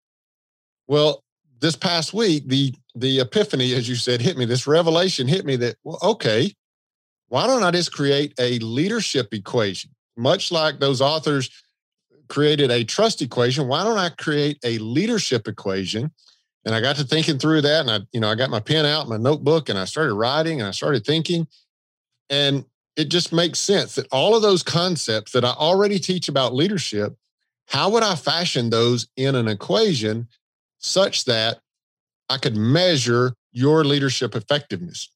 Well, 0.88 1.24
this 1.60 1.76
past 1.76 2.14
week, 2.14 2.48
the 2.48 2.74
the 2.96 3.20
epiphany, 3.20 3.74
as 3.74 3.88
you 3.88 3.96
said, 3.96 4.22
hit 4.22 4.38
me. 4.38 4.46
This 4.46 4.68
revelation 4.68 5.28
hit 5.28 5.46
me 5.46 5.56
that 5.58 5.78
well, 5.84 6.00
okay, 6.02 6.54
why 7.32 7.48
don't 7.48 7.64
I 7.64 7.72
just 7.72 7.94
create 7.94 8.34
a 8.42 8.60
leadership 8.60 9.34
equation, 9.34 9.92
much 10.18 10.52
like 10.52 10.82
those 10.82 11.00
authors 11.00 11.50
created 12.28 12.70
a 12.72 12.84
trust 12.84 13.22
equation? 13.22 13.70
Why 13.70 13.86
don't 13.86 13.98
I 13.98 14.10
create 14.10 14.60
a 14.66 14.78
leadership 14.80 15.48
equation? 15.48 16.12
And 16.66 16.76
I 16.76 16.82
got 16.82 16.98
to 16.98 17.06
thinking 17.06 17.40
through 17.40 17.62
that, 17.62 17.80
and 17.80 17.90
I, 17.90 18.00
you 18.12 18.20
know, 18.20 18.30
I 18.30 18.36
got 18.36 18.50
my 18.50 18.60
pen 18.60 18.86
out, 18.86 19.08
my 19.08 19.16
notebook, 19.16 19.70
and 19.70 19.80
I 19.80 19.86
started 19.86 20.14
writing, 20.14 20.60
and 20.60 20.68
I 20.68 20.72
started 20.72 21.06
thinking, 21.06 21.48
and 22.30 22.66
it 22.98 23.06
just 23.06 23.32
makes 23.32 23.60
sense 23.60 23.96
that 23.96 24.08
all 24.12 24.36
of 24.36 24.42
those 24.42 24.62
concepts 24.62 25.32
that 25.32 25.46
I 25.46 25.52
already 25.52 26.00
teach 26.00 26.28
about 26.28 26.54
leadership, 26.54 27.16
how 27.68 27.90
would 27.92 28.04
I 28.04 28.16
fashion 28.16 28.72
those 28.72 29.08
in 29.16 29.36
an 29.36 29.48
equation 29.48 30.28
such 30.80 31.24
that 31.26 31.62
I 32.28 32.40
could 32.40 32.58
measure 32.58 33.36
your 33.54 33.86
leadership 33.86 34.36
effectiveness? 34.36 35.08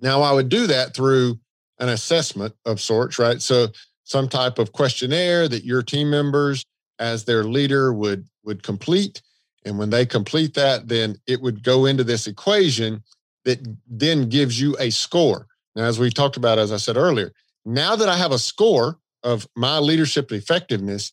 Now, 0.00 0.22
I 0.22 0.32
would 0.32 0.48
do 0.48 0.66
that 0.66 0.94
through 0.94 1.38
an 1.78 1.88
assessment 1.88 2.54
of 2.64 2.80
sorts, 2.80 3.18
right? 3.18 3.40
So, 3.40 3.68
some 4.04 4.28
type 4.28 4.58
of 4.58 4.72
questionnaire 4.72 5.46
that 5.48 5.64
your 5.64 5.82
team 5.82 6.10
members, 6.10 6.64
as 6.98 7.24
their 7.24 7.44
leader, 7.44 7.92
would 7.92 8.26
would 8.44 8.62
complete, 8.62 9.22
and 9.64 9.78
when 9.78 9.90
they 9.90 10.06
complete 10.06 10.54
that, 10.54 10.88
then 10.88 11.16
it 11.26 11.40
would 11.40 11.62
go 11.62 11.86
into 11.86 12.04
this 12.04 12.26
equation 12.26 13.02
that 13.44 13.58
then 13.88 14.28
gives 14.28 14.60
you 14.60 14.76
a 14.78 14.90
score. 14.90 15.46
Now, 15.76 15.84
as 15.84 15.98
we 15.98 16.10
talked 16.10 16.36
about, 16.36 16.58
as 16.58 16.72
I 16.72 16.76
said 16.76 16.96
earlier, 16.96 17.32
now 17.64 17.96
that 17.96 18.08
I 18.08 18.16
have 18.16 18.32
a 18.32 18.38
score 18.38 18.98
of 19.22 19.46
my 19.54 19.78
leadership 19.78 20.32
effectiveness 20.32 21.12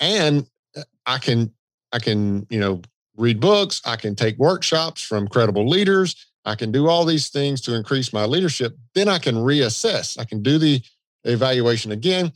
and 0.00 0.46
uh, 0.76 0.82
I 1.06 1.18
can 1.18 1.52
I 1.92 1.98
can, 1.98 2.46
you 2.50 2.60
know, 2.60 2.82
read 3.16 3.40
books, 3.40 3.80
I 3.84 3.96
can 3.96 4.14
take 4.14 4.36
workshops 4.38 5.02
from 5.02 5.28
credible 5.28 5.68
leaders, 5.68 6.14
I 6.46 6.54
can 6.54 6.70
do 6.70 6.88
all 6.88 7.04
these 7.04 7.28
things 7.28 7.60
to 7.62 7.74
increase 7.74 8.12
my 8.12 8.24
leadership, 8.24 8.76
then 8.94 9.08
I 9.08 9.18
can 9.18 9.34
reassess. 9.34 10.18
I 10.18 10.24
can 10.24 10.42
do 10.42 10.58
the 10.58 10.80
evaluation 11.24 11.90
again. 11.90 12.32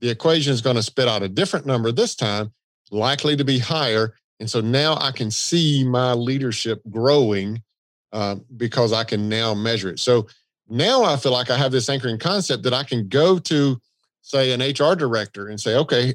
The 0.00 0.10
equation 0.10 0.52
is 0.52 0.60
going 0.60 0.76
to 0.76 0.82
spit 0.82 1.08
out 1.08 1.22
a 1.22 1.28
different 1.28 1.64
number 1.64 1.90
this 1.90 2.14
time, 2.14 2.52
likely 2.90 3.36
to 3.36 3.44
be 3.44 3.58
higher. 3.58 4.14
And 4.38 4.50
so 4.50 4.60
now 4.60 4.96
I 5.00 5.12
can 5.12 5.30
see 5.30 5.82
my 5.82 6.12
leadership 6.12 6.82
growing 6.90 7.62
uh, 8.12 8.36
because 8.56 8.92
I 8.92 9.02
can 9.02 9.30
now 9.30 9.54
measure 9.54 9.88
it. 9.88 9.98
So 9.98 10.26
now 10.68 11.02
I 11.02 11.16
feel 11.16 11.32
like 11.32 11.50
I 11.50 11.56
have 11.56 11.72
this 11.72 11.88
anchoring 11.88 12.18
concept 12.18 12.64
that 12.64 12.74
I 12.74 12.84
can 12.84 13.08
go 13.08 13.38
to, 13.38 13.80
say, 14.20 14.52
an 14.52 14.60
HR 14.60 14.94
director 14.94 15.48
and 15.48 15.58
say, 15.58 15.76
okay, 15.76 16.14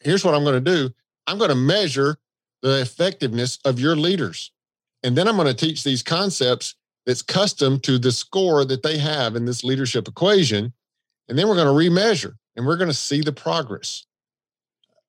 here's 0.00 0.24
what 0.24 0.34
I'm 0.34 0.44
going 0.44 0.62
to 0.62 0.70
do. 0.70 0.90
I'm 1.26 1.38
going 1.38 1.50
to 1.50 1.56
measure 1.56 2.18
the 2.60 2.82
effectiveness 2.82 3.58
of 3.64 3.80
your 3.80 3.96
leaders. 3.96 4.52
And 5.02 5.16
then 5.16 5.26
I'm 5.26 5.36
going 5.36 5.48
to 5.48 5.54
teach 5.54 5.84
these 5.84 6.02
concepts 6.02 6.74
that's 7.06 7.22
custom 7.22 7.80
to 7.80 7.98
the 7.98 8.12
score 8.12 8.64
that 8.64 8.82
they 8.82 8.98
have 8.98 9.36
in 9.36 9.44
this 9.44 9.64
leadership 9.64 10.08
equation. 10.08 10.72
And 11.28 11.38
then 11.38 11.48
we're 11.48 11.56
going 11.56 11.66
to 11.66 11.90
remeasure 11.90 12.34
and 12.56 12.66
we're 12.66 12.76
going 12.76 12.90
to 12.90 12.94
see 12.94 13.20
the 13.20 13.32
progress. 13.32 14.06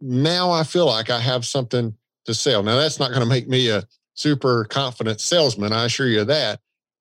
Now 0.01 0.51
I 0.51 0.63
feel 0.63 0.85
like 0.85 1.09
I 1.09 1.19
have 1.19 1.45
something 1.45 1.95
to 2.25 2.33
sell. 2.33 2.63
Now, 2.63 2.77
that's 2.77 2.99
not 2.99 3.09
going 3.09 3.21
to 3.21 3.27
make 3.27 3.47
me 3.47 3.69
a 3.69 3.83
super 4.15 4.65
confident 4.65 5.19
salesman, 5.19 5.73
I 5.73 5.85
assure 5.85 6.07
you 6.07 6.23
that. 6.25 6.59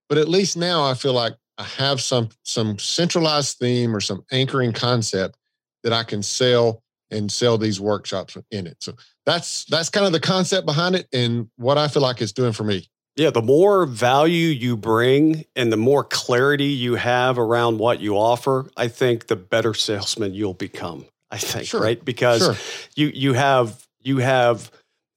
But 0.09 0.19
at 0.19 0.29
least 0.29 0.57
now 0.57 0.85
I 0.85 0.95
feel 0.95 1.13
like 1.13 1.35
I 1.59 1.65
have 1.65 2.01
some 2.01 2.31
some 2.43 2.79
centralized 2.79 3.59
theme 3.59 3.95
or 3.95 4.01
some 4.01 4.25
anchoring 4.33 4.73
concept 4.73 5.37
that 5.85 5.93
I 5.93 6.03
can 6.03 6.23
sell 6.23 6.83
and 7.11 7.31
sell 7.31 7.59
these 7.59 7.81
workshops 7.81 8.37
in 8.51 8.67
it. 8.67 8.77
So 8.81 8.95
that's 9.27 9.65
that's 9.67 9.91
kind 9.91 10.07
of 10.07 10.13
the 10.13 10.21
concept 10.21 10.67
behind 10.67 10.97
it 10.97 11.07
and 11.13 11.49
what 11.57 11.79
I 11.79 11.89
feel 11.89 12.03
like 12.03 12.21
it's 12.21 12.33
doing 12.33 12.53
for 12.53 12.65
me. 12.65 12.89
Yeah, 13.17 13.31
the 13.31 13.43
more 13.43 13.85
value 13.85 14.49
you 14.49 14.77
bring 14.77 15.45
and 15.55 15.71
the 15.71 15.77
more 15.77 16.03
clarity 16.03 16.69
you 16.69 16.95
have 16.95 17.39
around 17.39 17.79
what 17.79 18.01
you 18.01 18.17
offer, 18.17 18.71
I 18.77 18.89
think 18.89 19.27
the 19.27 19.37
better 19.37 19.75
salesman 19.75 20.33
you'll 20.33 20.55
become. 20.55 21.05
I 21.31 21.39
think, 21.39 21.67
sure. 21.67 21.81
right? 21.81 22.03
Because 22.03 22.43
sure. 22.43 22.57
you 22.95 23.07
you 23.15 23.33
have 23.33 23.87
you 24.01 24.19
have 24.19 24.71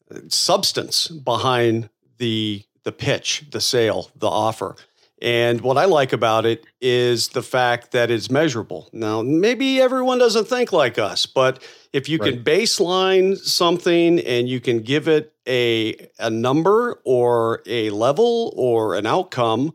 uh, 0.10 0.20
substance 0.30 1.08
behind 1.08 1.90
the 2.18 2.64
the 2.84 2.92
pitch, 2.92 3.44
the 3.52 3.62
sale, 3.62 4.10
the 4.16 4.30
offer. 4.30 4.76
And 5.22 5.62
what 5.62 5.78
I 5.78 5.86
like 5.86 6.14
about 6.14 6.46
it 6.46 6.66
is 6.82 7.30
the 7.30 7.42
fact 7.42 7.92
that 7.92 8.12
it's 8.12 8.30
measurable. 8.30 8.90
Now, 8.94 9.22
maybe 9.22 9.82
everyone 9.82 10.20
doesn't 10.20 10.48
think 10.48 10.72
like 10.72 11.00
us, 11.00 11.26
but 11.26 11.64
if 11.96 12.10
you 12.10 12.18
right. 12.18 12.34
can 12.34 12.44
baseline 12.44 13.38
something 13.38 14.20
and 14.20 14.50
you 14.50 14.60
can 14.60 14.80
give 14.82 15.08
it 15.08 15.34
a, 15.48 15.96
a 16.20 16.30
number 16.30 17.00
or 17.06 17.62
a 17.66 17.90
level 17.92 18.54
or 18.58 18.96
an 18.96 19.06
outcome, 19.06 19.74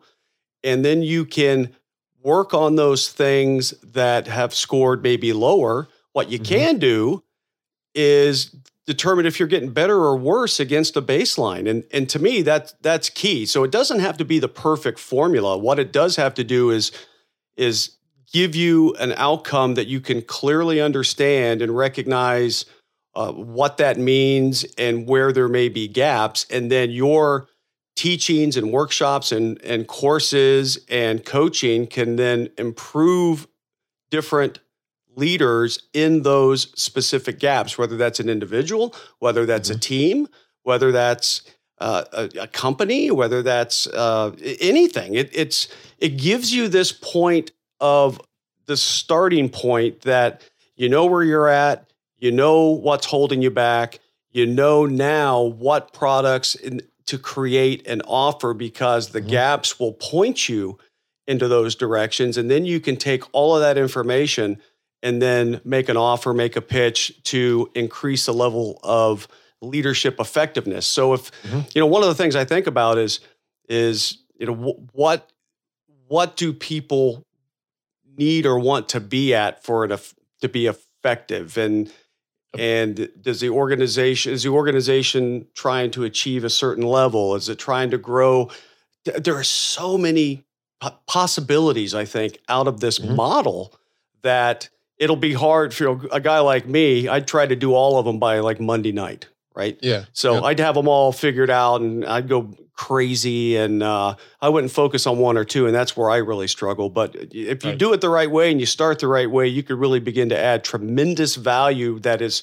and 0.62 0.84
then 0.84 1.02
you 1.02 1.24
can 1.24 1.74
work 2.22 2.52
on 2.52 2.76
those 2.76 3.08
things 3.08 3.70
that 3.80 4.26
have 4.26 4.52
scored 4.52 5.02
maybe 5.02 5.32
lower, 5.32 5.88
what 6.12 6.30
you 6.30 6.38
mm-hmm. 6.38 6.54
can 6.54 6.78
do 6.78 7.24
is 7.94 8.54
determine 8.84 9.24
if 9.24 9.38
you're 9.38 9.48
getting 9.48 9.70
better 9.70 9.96
or 9.96 10.14
worse 10.14 10.60
against 10.60 10.98
a 10.98 11.02
baseline. 11.02 11.66
And 11.70 11.84
and 11.90 12.06
to 12.10 12.18
me 12.18 12.42
that 12.42 12.74
that's 12.82 13.08
key. 13.08 13.46
So 13.46 13.64
it 13.64 13.70
doesn't 13.70 14.00
have 14.00 14.18
to 14.18 14.26
be 14.26 14.38
the 14.38 14.48
perfect 14.48 14.98
formula. 14.98 15.56
What 15.56 15.78
it 15.78 15.90
does 15.90 16.16
have 16.16 16.34
to 16.34 16.44
do 16.44 16.68
is 16.68 16.92
is 17.56 17.96
give 18.32 18.54
you 18.54 18.94
an 18.94 19.12
outcome 19.16 19.74
that 19.74 19.86
you 19.86 20.00
can 20.00 20.22
clearly 20.22 20.80
understand 20.80 21.62
and 21.62 21.76
recognize 21.76 22.64
uh, 23.14 23.32
what 23.32 23.76
that 23.78 23.98
means 23.98 24.64
and 24.78 25.08
where 25.08 25.32
there 25.32 25.48
may 25.48 25.68
be 25.68 25.88
gaps. 25.88 26.46
And 26.50 26.70
then 26.70 26.90
your 26.90 27.48
teachings 27.96 28.56
and 28.56 28.72
workshops 28.72 29.32
and, 29.32 29.60
and 29.62 29.86
courses 29.86 30.78
and 30.88 31.24
coaching 31.24 31.86
can 31.86 32.16
then 32.16 32.48
improve 32.56 33.48
different 34.10 34.60
leaders 35.16 35.88
in 35.92 36.22
those 36.22 36.72
specific 36.80 37.38
gaps, 37.38 37.76
whether 37.76 37.96
that's 37.96 38.20
an 38.20 38.28
individual, 38.28 38.94
whether 39.18 39.44
that's 39.44 39.68
mm-hmm. 39.68 39.76
a 39.76 39.80
team, 39.80 40.28
whether 40.62 40.92
that's 40.92 41.42
uh, 41.78 42.04
a, 42.12 42.30
a, 42.42 42.46
company, 42.46 43.10
whether 43.10 43.42
that's 43.42 43.86
uh, 43.88 44.34
anything. 44.60 45.14
It, 45.14 45.30
it's 45.32 45.68
it 45.98 46.16
gives 46.16 46.52
you 46.52 46.68
this 46.68 46.92
point 46.92 47.52
of 47.80 48.20
the 48.66 48.76
starting 48.76 49.48
point 49.48 50.02
that 50.02 50.42
you 50.76 50.88
know 50.88 51.06
where 51.06 51.22
you're 51.22 51.48
at, 51.48 51.90
you 52.18 52.30
know 52.30 52.68
what's 52.68 53.06
holding 53.06 53.42
you 53.42 53.50
back, 53.50 53.98
you 54.30 54.46
know 54.46 54.86
now 54.86 55.42
what 55.42 55.92
products 55.92 56.54
in, 56.54 56.82
to 57.06 57.18
create 57.18 57.86
and 57.86 58.02
offer 58.06 58.54
because 58.54 59.08
the 59.08 59.20
mm-hmm. 59.20 59.30
gaps 59.30 59.80
will 59.80 59.92
point 59.92 60.48
you 60.48 60.78
into 61.26 61.48
those 61.48 61.74
directions. 61.74 62.36
And 62.36 62.50
then 62.50 62.64
you 62.64 62.80
can 62.80 62.96
take 62.96 63.24
all 63.32 63.54
of 63.54 63.62
that 63.62 63.76
information 63.76 64.60
and 65.02 65.20
then 65.20 65.60
make 65.64 65.88
an 65.88 65.96
offer, 65.96 66.32
make 66.32 66.56
a 66.56 66.60
pitch 66.60 67.20
to 67.24 67.70
increase 67.74 68.26
the 68.26 68.34
level 68.34 68.78
of 68.82 69.26
leadership 69.60 70.20
effectiveness. 70.20 70.86
So 70.86 71.14
if 71.14 71.30
mm-hmm. 71.42 71.60
you 71.74 71.80
know 71.80 71.86
one 71.86 72.02
of 72.02 72.08
the 72.08 72.14
things 72.14 72.36
I 72.36 72.44
think 72.44 72.66
about 72.66 72.98
is 72.98 73.20
is 73.68 74.18
you 74.38 74.46
know 74.46 74.76
what 74.92 75.30
what 76.08 76.36
do 76.36 76.52
people 76.52 77.24
need 78.20 78.46
or 78.46 78.58
want 78.58 78.88
to 78.90 79.00
be 79.00 79.34
at 79.34 79.64
for 79.64 79.84
it 79.84 80.14
to 80.40 80.48
be 80.48 80.66
effective 80.66 81.56
and 81.58 81.92
and 82.58 83.08
does 83.20 83.40
the 83.40 83.48
organization 83.48 84.32
is 84.32 84.42
the 84.42 84.48
organization 84.50 85.46
trying 85.54 85.90
to 85.90 86.04
achieve 86.04 86.44
a 86.44 86.50
certain 86.50 86.84
level 86.84 87.34
is 87.34 87.48
it 87.48 87.58
trying 87.58 87.90
to 87.90 87.98
grow 87.98 88.50
there 89.04 89.34
are 89.34 89.44
so 89.44 89.96
many 89.96 90.44
possibilities 91.06 91.94
i 91.94 92.04
think 92.04 92.38
out 92.48 92.68
of 92.68 92.80
this 92.80 92.98
mm-hmm. 92.98 93.16
model 93.16 93.74
that 94.22 94.68
it'll 94.98 95.16
be 95.16 95.32
hard 95.32 95.72
for 95.72 96.06
a 96.12 96.20
guy 96.20 96.40
like 96.40 96.66
me 96.66 97.08
i'd 97.08 97.26
try 97.26 97.46
to 97.46 97.56
do 97.56 97.72
all 97.72 97.98
of 97.98 98.04
them 98.04 98.18
by 98.18 98.40
like 98.40 98.60
monday 98.60 98.92
night 98.92 99.28
right 99.54 99.78
yeah 99.80 100.04
so 100.12 100.34
yeah. 100.34 100.42
i'd 100.42 100.60
have 100.60 100.74
them 100.74 100.88
all 100.88 101.12
figured 101.12 101.50
out 101.50 101.80
and 101.80 102.04
i'd 102.04 102.28
go 102.28 102.52
crazy 102.80 103.56
and 103.56 103.82
uh, 103.82 104.14
I 104.40 104.48
wouldn't 104.48 104.72
focus 104.72 105.06
on 105.06 105.18
one 105.18 105.36
or 105.36 105.44
two. 105.44 105.66
And 105.66 105.74
that's 105.74 105.98
where 105.98 106.08
I 106.08 106.16
really 106.16 106.48
struggle. 106.48 106.88
But 106.88 107.14
if 107.14 107.62
you 107.62 107.70
right. 107.70 107.78
do 107.78 107.92
it 107.92 108.00
the 108.00 108.08
right 108.08 108.30
way 108.30 108.50
and 108.50 108.58
you 108.58 108.64
start 108.64 109.00
the 109.00 109.06
right 109.06 109.30
way, 109.30 109.46
you 109.46 109.62
could 109.62 109.76
really 109.76 110.00
begin 110.00 110.30
to 110.30 110.38
add 110.38 110.64
tremendous 110.64 111.36
value 111.36 111.98
that 111.98 112.22
is 112.22 112.42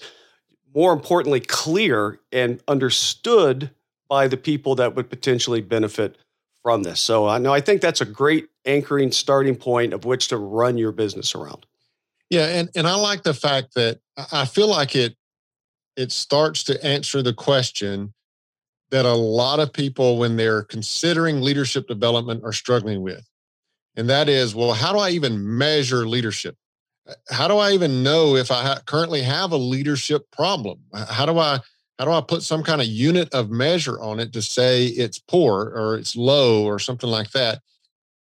more 0.75 0.93
importantly 0.93 1.39
clear 1.39 2.19
and 2.31 2.61
understood 2.67 3.71
by 4.07 4.27
the 4.27 4.37
people 4.37 4.75
that 4.75 4.95
would 4.95 5.09
potentially 5.09 5.59
benefit 5.59 6.19
from 6.61 6.83
this. 6.83 6.99
So 6.99 7.27
I 7.27 7.39
know 7.39 7.51
I 7.51 7.59
think 7.59 7.81
that's 7.81 8.01
a 8.01 8.05
great 8.05 8.47
anchoring 8.63 9.11
starting 9.11 9.55
point 9.55 9.91
of 9.91 10.05
which 10.05 10.27
to 10.27 10.37
run 10.37 10.77
your 10.77 10.91
business 10.91 11.33
around. 11.33 11.65
Yeah, 12.29 12.45
and 12.45 12.69
and 12.75 12.87
I 12.87 12.93
like 12.93 13.23
the 13.23 13.33
fact 13.33 13.73
that 13.73 14.01
I 14.31 14.45
feel 14.45 14.67
like 14.67 14.95
it 14.95 15.15
it 15.95 16.11
starts 16.11 16.63
to 16.65 16.85
answer 16.85 17.23
the 17.23 17.33
question 17.33 18.13
that 18.89 19.05
a 19.05 19.13
lot 19.13 19.59
of 19.59 19.73
people, 19.73 20.17
when 20.17 20.37
they're 20.37 20.63
considering 20.63 21.41
leadership 21.41 21.87
development, 21.87 22.43
are 22.43 22.53
struggling 22.53 23.01
with. 23.01 23.27
And 23.95 24.09
that 24.09 24.29
is, 24.29 24.55
well, 24.55 24.73
how 24.73 24.93
do 24.93 24.99
I 24.99 25.09
even 25.09 25.57
measure 25.57 26.07
leadership? 26.07 26.55
Uh, 27.07 27.13
how 27.29 27.47
do 27.47 27.57
I 27.57 27.71
even 27.71 28.03
know 28.03 28.35
if 28.35 28.51
I 28.51 28.61
ha- 28.61 28.81
currently 28.85 29.23
have 29.23 29.51
a 29.51 29.57
leadership 29.57 30.29
problem? 30.31 30.79
How 31.09 31.25
do 31.25 31.37
I 31.37 31.59
how 31.99 32.05
do 32.05 32.11
I 32.11 32.21
put 32.21 32.43
some 32.43 32.61
kind 32.61 32.79
of 32.79 32.85
unit 32.85 33.33
of 33.33 33.49
measure 33.49 33.99
on 33.99 34.19
it 34.19 34.31
to 34.33 34.41
say 34.43 34.85
it's 34.85 35.17
poor 35.17 35.73
or 35.75 35.95
it's 35.97 36.15
low 36.15 36.63
or 36.63 36.77
something 36.77 37.09
like 37.09 37.31
that? 37.31 37.59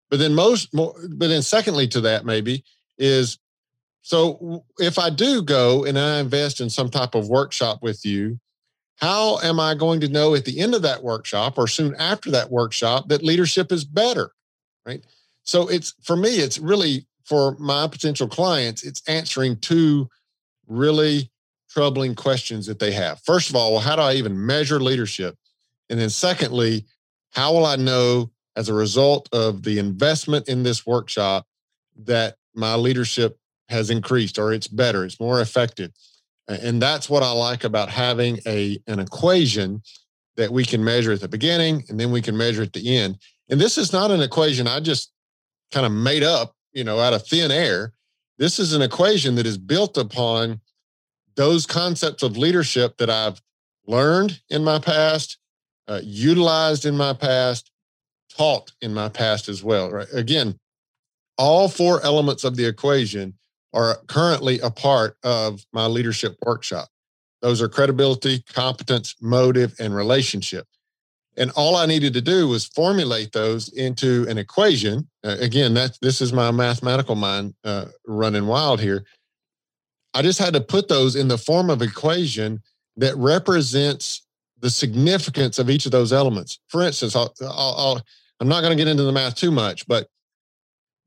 But 0.10 0.20
then 0.20 0.36
most 0.36 0.74
more, 0.74 0.94
but 1.10 1.28
then 1.28 1.42
secondly 1.42 1.88
to 1.88 2.02
that 2.02 2.26
maybe 2.26 2.66
is 2.98 3.40
so 4.02 4.66
if 4.80 5.00
I 5.00 5.10
do 5.10 5.42
go 5.42 5.86
and 5.86 5.98
I 5.98 6.20
invest 6.20 6.60
in 6.60 6.70
some 6.70 6.90
type 6.90 7.16
of 7.16 7.30
workshop 7.30 7.80
with 7.82 8.06
you, 8.06 8.38
how 8.98 9.40
am 9.40 9.60
I 9.60 9.74
going 9.74 10.00
to 10.02 10.08
know 10.08 10.36
at 10.36 10.46
the 10.46 10.60
end 10.60 10.76
of 10.76 10.82
that 10.84 11.04
workshop 11.04 11.58
or 11.58 11.68
soon 11.68 11.96
after 11.96 12.32
that 12.32 12.52
workshop 12.52 13.10
that 13.10 13.24
leadership 13.24 13.72
is 13.72 13.84
better? 13.84 14.32
Right. 14.86 15.04
So 15.44 15.68
it's 15.68 15.94
for 16.02 16.16
me, 16.16 16.38
it's 16.38 16.60
really 16.60 17.06
for 17.26 17.58
my 17.58 17.88
potential 17.88 18.28
clients, 18.28 18.84
it's 18.84 19.02
answering 19.08 19.58
two 19.58 20.10
really 20.68 21.32
troubling 21.70 22.16
questions 22.16 22.66
that 22.68 22.80
they 22.80 22.92
have. 22.92 23.20
First 23.22 23.50
of 23.50 23.56
all, 23.56 23.72
well, 23.72 23.82
how 23.82 23.96
do 23.96 24.02
I 24.02 24.14
even 24.14 24.46
measure 24.46 24.80
leadership? 24.80 25.36
And 25.90 26.00
then 26.00 26.10
secondly, 26.10 26.86
how 27.32 27.54
will 27.54 27.66
I 27.66 27.76
know 27.76 28.32
as 28.56 28.70
a 28.70 28.74
result 28.74 29.28
of 29.34 29.64
the 29.64 29.80
investment 29.80 30.48
in 30.48 30.64
this 30.64 30.86
workshop 30.86 31.48
that 32.06 32.36
my 32.54 32.76
leadership 32.76 33.40
has 33.70 33.90
increased 33.90 34.38
or 34.38 34.54
it's 34.54 34.68
better, 34.68 35.04
it's 35.04 35.20
more 35.20 35.42
effective? 35.42 35.92
And 36.48 36.82
that's 36.82 37.10
what 37.10 37.24
I 37.24 37.32
like 37.32 37.64
about 37.64 37.90
having 37.90 38.40
a 38.46 38.80
an 38.88 39.00
equation 39.00 39.82
that 40.36 40.52
we 40.52 40.66
can 40.66 40.84
measure 40.84 41.12
at 41.12 41.22
the 41.22 41.28
beginning 41.28 41.84
and 41.90 42.00
then 42.00 42.12
we 42.12 42.22
can 42.22 42.36
measure 42.36 42.64
at 42.64 42.74
the 42.74 42.98
end. 42.98 43.18
And 43.50 43.62
this 43.62 43.78
is 43.78 43.94
not 43.94 44.12
an 44.12 44.22
equation 44.22 44.68
I 44.68 44.80
just 44.80 45.12
kind 45.72 45.86
of 45.86 45.92
made 45.92 46.24
up, 46.24 46.56
you 46.72 46.84
know, 46.84 47.00
out 47.00 47.14
of 47.14 47.26
thin 47.26 47.52
air. 47.52 47.94
this 48.38 48.60
is 48.60 48.74
an 48.74 48.82
equation 48.82 49.36
that 49.36 49.46
is 49.46 49.58
built 49.58 49.98
upon 49.98 50.60
those 51.36 51.66
concepts 51.66 52.24
of 52.24 52.38
leadership 52.38 52.98
that 52.98 53.10
I've 53.10 53.42
learned 53.88 54.42
in 54.50 54.64
my 54.64 54.80
past, 54.80 55.38
uh, 55.88 56.02
utilized 56.04 56.86
in 56.86 56.98
my 56.98 57.14
past, 57.14 57.72
taught 58.36 58.72
in 58.82 58.94
my 58.94 59.10
past 59.10 59.50
as 59.50 59.64
well. 59.64 59.92
Right. 59.92 60.08
Again, 60.14 60.60
all 61.38 61.68
four 61.68 62.02
elements 62.04 62.44
of 62.44 62.56
the 62.56 62.66
equation 62.66 63.34
are 63.74 63.98
currently 64.08 64.60
a 64.60 64.70
part 64.70 65.18
of 65.24 65.66
my 65.74 65.86
leadership 65.86 66.38
workshop. 66.46 66.90
Those 67.42 67.62
are 67.62 67.68
credibility, 67.68 68.44
competence, 68.54 69.16
motive, 69.22 69.74
and 69.80 69.96
relationship. 69.96 70.66
And 71.36 71.52
all 71.52 71.76
I 71.76 71.88
needed 71.88 72.14
to 72.14 72.22
do 72.22 72.48
was 72.48 72.66
formulate 72.66 73.32
those 73.32 73.70
into 73.70 74.26
an 74.30 74.38
equation. 74.38 75.10
Uh, 75.24 75.38
again, 75.40 75.74
that 75.74 75.98
this 76.02 76.22
is 76.22 76.32
my 76.32 76.52
mathematical 76.52 77.16
mind 77.16 77.56
uh, 77.64 77.86
running 78.06 78.46
wild 78.46 78.80
here. 78.80 79.04
I 80.14 80.22
just 80.22 80.40
had 80.40 80.54
to 80.54 80.62
put 80.62 80.88
those 80.88 81.16
in 81.16 81.28
the 81.28 81.38
form 81.38 81.70
of 81.70 81.82
equation 81.82 82.62
that 82.98 83.18
represents 83.18 84.28
the 84.60 84.70
significance 84.70 85.58
of 85.58 85.70
each 85.70 85.86
of 85.86 85.92
those 85.92 86.14
elements. 86.14 86.60
For 86.68 86.84
instance, 86.84 87.16
I'll, 87.16 87.34
I'll, 87.42 87.76
I'll, 87.78 88.02
I'm 88.40 88.48
not 88.48 88.62
going 88.62 88.78
to 88.78 88.82
get 88.82 88.90
into 88.90 89.04
the 89.04 89.12
math 89.12 89.36
too 89.36 89.52
much, 89.52 89.88
but 89.88 90.08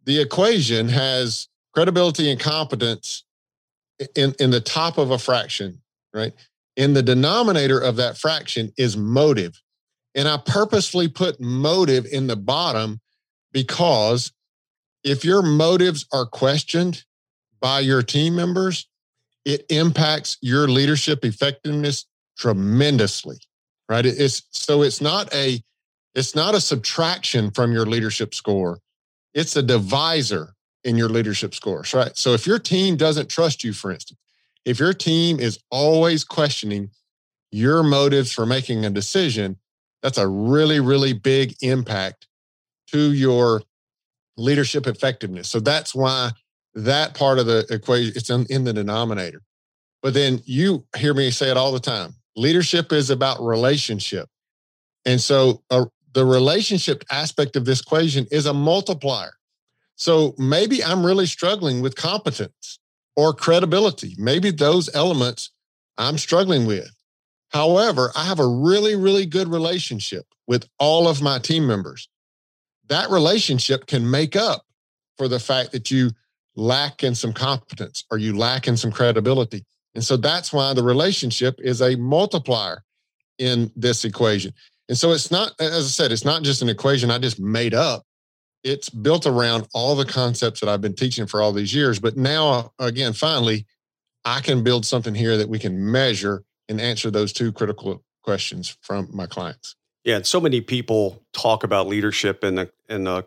the 0.04 0.20
equation 0.20 0.88
has 0.88 1.48
credibility 1.76 2.30
and 2.30 2.40
competence 2.40 3.24
in, 4.14 4.34
in 4.40 4.50
the 4.50 4.62
top 4.62 4.96
of 4.96 5.10
a 5.10 5.18
fraction, 5.18 5.78
right? 6.14 6.32
In 6.74 6.94
the 6.94 7.02
denominator 7.02 7.78
of 7.78 7.96
that 7.96 8.16
fraction 8.16 8.72
is 8.78 8.96
motive. 8.96 9.60
And 10.14 10.26
I 10.26 10.38
purposefully 10.38 11.08
put 11.08 11.38
motive 11.38 12.06
in 12.06 12.28
the 12.28 12.36
bottom 12.36 12.98
because 13.52 14.32
if 15.04 15.22
your 15.22 15.42
motives 15.42 16.06
are 16.14 16.24
questioned 16.24 17.04
by 17.60 17.80
your 17.80 18.02
team 18.02 18.34
members, 18.34 18.88
it 19.44 19.66
impacts 19.68 20.38
your 20.40 20.68
leadership 20.68 21.26
effectiveness 21.26 22.06
tremendously. 22.38 23.36
Right. 23.86 24.06
It's 24.06 24.42
so 24.50 24.80
it's 24.80 25.02
not 25.02 25.32
a 25.34 25.62
it's 26.14 26.34
not 26.34 26.54
a 26.54 26.60
subtraction 26.60 27.50
from 27.50 27.70
your 27.70 27.84
leadership 27.84 28.34
score. 28.34 28.78
It's 29.34 29.54
a 29.56 29.62
divisor 29.62 30.55
in 30.86 30.96
your 30.96 31.08
leadership 31.08 31.54
scores, 31.54 31.92
right? 31.92 32.16
So 32.16 32.32
if 32.32 32.46
your 32.46 32.58
team 32.58 32.96
doesn't 32.96 33.28
trust 33.28 33.64
you, 33.64 33.72
for 33.72 33.90
instance, 33.90 34.18
if 34.64 34.78
your 34.78 34.94
team 34.94 35.38
is 35.40 35.58
always 35.70 36.24
questioning 36.24 36.90
your 37.50 37.82
motives 37.82 38.32
for 38.32 38.46
making 38.46 38.84
a 38.84 38.90
decision, 38.90 39.56
that's 40.02 40.18
a 40.18 40.28
really, 40.28 40.80
really 40.80 41.12
big 41.12 41.54
impact 41.60 42.28
to 42.88 43.12
your 43.12 43.62
leadership 44.36 44.86
effectiveness. 44.86 45.48
So 45.48 45.60
that's 45.60 45.94
why 45.94 46.30
that 46.74 47.14
part 47.14 47.38
of 47.38 47.46
the 47.46 47.66
equation 47.70 48.12
it's 48.14 48.30
in, 48.30 48.46
in 48.48 48.64
the 48.64 48.72
denominator. 48.72 49.42
But 50.02 50.14
then 50.14 50.40
you 50.44 50.86
hear 50.96 51.14
me 51.14 51.30
say 51.30 51.50
it 51.50 51.56
all 51.56 51.72
the 51.72 51.80
time. 51.80 52.14
Leadership 52.36 52.92
is 52.92 53.10
about 53.10 53.40
relationship. 53.40 54.28
And 55.04 55.20
so 55.20 55.62
uh, 55.70 55.86
the 56.12 56.24
relationship 56.24 57.02
aspect 57.10 57.56
of 57.56 57.64
this 57.64 57.80
equation 57.80 58.26
is 58.30 58.46
a 58.46 58.54
multiplier. 58.54 59.32
So 59.96 60.34
maybe 60.38 60.84
I'm 60.84 61.04
really 61.04 61.26
struggling 61.26 61.80
with 61.80 61.96
competence 61.96 62.78
or 63.16 63.32
credibility. 63.32 64.14
Maybe 64.18 64.50
those 64.50 64.94
elements 64.94 65.50
I'm 65.98 66.18
struggling 66.18 66.66
with. 66.66 66.90
However, 67.50 68.12
I 68.14 68.24
have 68.24 68.38
a 68.38 68.46
really, 68.46 68.94
really 68.96 69.26
good 69.26 69.48
relationship 69.48 70.26
with 70.46 70.68
all 70.78 71.08
of 71.08 71.22
my 71.22 71.38
team 71.38 71.66
members. 71.66 72.08
That 72.88 73.10
relationship 73.10 73.86
can 73.86 74.08
make 74.08 74.36
up 74.36 74.62
for 75.16 75.28
the 75.28 75.40
fact 75.40 75.72
that 75.72 75.90
you 75.90 76.10
lack 76.54 77.02
in 77.02 77.14
some 77.14 77.32
competence 77.32 78.04
or 78.10 78.18
you 78.18 78.36
lack 78.36 78.68
in 78.68 78.76
some 78.76 78.92
credibility. 78.92 79.64
And 79.94 80.04
so 80.04 80.16
that's 80.16 80.52
why 80.52 80.74
the 80.74 80.82
relationship 80.82 81.58
is 81.58 81.80
a 81.80 81.96
multiplier 81.96 82.82
in 83.38 83.70
this 83.74 84.04
equation. 84.04 84.52
And 84.88 84.96
so 84.96 85.12
it's 85.12 85.30
not, 85.30 85.52
as 85.58 85.72
I 85.72 85.88
said, 85.88 86.12
it's 86.12 86.24
not 86.24 86.42
just 86.42 86.62
an 86.62 86.68
equation 86.68 87.10
I 87.10 87.18
just 87.18 87.40
made 87.40 87.74
up. 87.74 88.05
It's 88.64 88.90
built 88.90 89.26
around 89.26 89.68
all 89.72 89.94
the 89.94 90.04
concepts 90.04 90.60
that 90.60 90.68
I've 90.68 90.80
been 90.80 90.94
teaching 90.94 91.26
for 91.26 91.40
all 91.40 91.52
these 91.52 91.74
years. 91.74 91.98
But 91.98 92.16
now, 92.16 92.72
again, 92.78 93.12
finally, 93.12 93.66
I 94.24 94.40
can 94.40 94.64
build 94.64 94.84
something 94.84 95.14
here 95.14 95.36
that 95.36 95.48
we 95.48 95.58
can 95.58 95.90
measure 95.90 96.44
and 96.68 96.80
answer 96.80 97.10
those 97.10 97.32
two 97.32 97.52
critical 97.52 98.02
questions 98.22 98.76
from 98.80 99.08
my 99.12 99.26
clients. 99.26 99.76
Yeah, 100.04 100.16
and 100.16 100.26
so 100.26 100.40
many 100.40 100.60
people 100.60 101.24
talk 101.32 101.64
about 101.64 101.86
leadership 101.86 102.44
in 102.44 102.56
the 102.56 102.70
in 102.88 103.04
the 103.04 103.26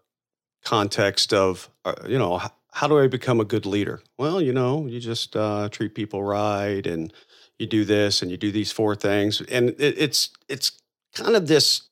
context 0.63 1.33
of 1.33 1.69
uh, 1.85 1.93
you 2.07 2.17
know 2.17 2.41
how 2.71 2.87
do 2.87 2.99
I 2.99 3.07
become 3.07 3.39
a 3.39 3.45
good 3.45 3.65
leader? 3.65 4.01
Well, 4.17 4.41
you 4.41 4.53
know, 4.53 4.85
you 4.85 4.99
just 4.99 5.35
uh, 5.35 5.69
treat 5.69 5.95
people 5.95 6.23
right, 6.23 6.85
and 6.85 7.11
you 7.57 7.67
do 7.67 7.83
this, 7.83 8.21
and 8.21 8.29
you 8.29 8.37
do 8.37 8.51
these 8.51 8.71
four 8.71 8.95
things, 8.95 9.41
and 9.41 9.69
it, 9.71 9.95
it's 9.97 10.29
it's 10.47 10.81
kind 11.13 11.35
of 11.35 11.47
this 11.47 11.88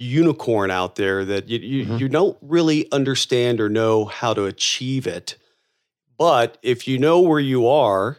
unicorn 0.00 0.70
out 0.70 0.96
there 0.96 1.24
that 1.24 1.48
you 1.48 1.58
you, 1.58 1.84
mm-hmm. 1.84 1.96
you 1.98 2.08
don't 2.08 2.36
really 2.40 2.90
understand 2.90 3.60
or 3.60 3.68
know 3.68 4.06
how 4.06 4.34
to 4.34 4.44
achieve 4.44 5.06
it, 5.06 5.36
but 6.18 6.58
if 6.62 6.88
you 6.88 6.98
know 6.98 7.20
where 7.20 7.40
you 7.40 7.68
are, 7.68 8.18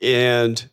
and 0.00 0.68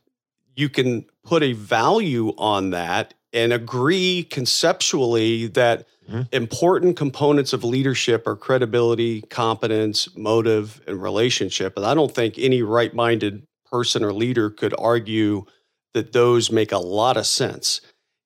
you 0.55 0.69
can 0.69 1.05
put 1.23 1.43
a 1.43 1.53
value 1.53 2.29
on 2.37 2.71
that 2.71 3.13
and 3.31 3.51
agree 3.51 4.23
conceptually 4.23 5.47
that 5.47 5.87
mm-hmm. 6.07 6.21
important 6.31 6.95
components 6.95 7.53
of 7.53 7.63
leadership 7.63 8.27
are 8.27 8.35
credibility, 8.35 9.21
competence, 9.21 10.15
motive, 10.15 10.81
and 10.87 11.01
relationship. 11.01 11.73
And 11.75 11.85
I 11.85 11.93
don't 11.93 12.13
think 12.13 12.37
any 12.37 12.61
right 12.61 12.93
minded 12.93 13.47
person 13.69 14.03
or 14.03 14.13
leader 14.13 14.49
could 14.49 14.75
argue 14.77 15.45
that 15.93 16.13
those 16.13 16.51
make 16.51 16.71
a 16.71 16.77
lot 16.77 17.17
of 17.17 17.25
sense. 17.25 17.81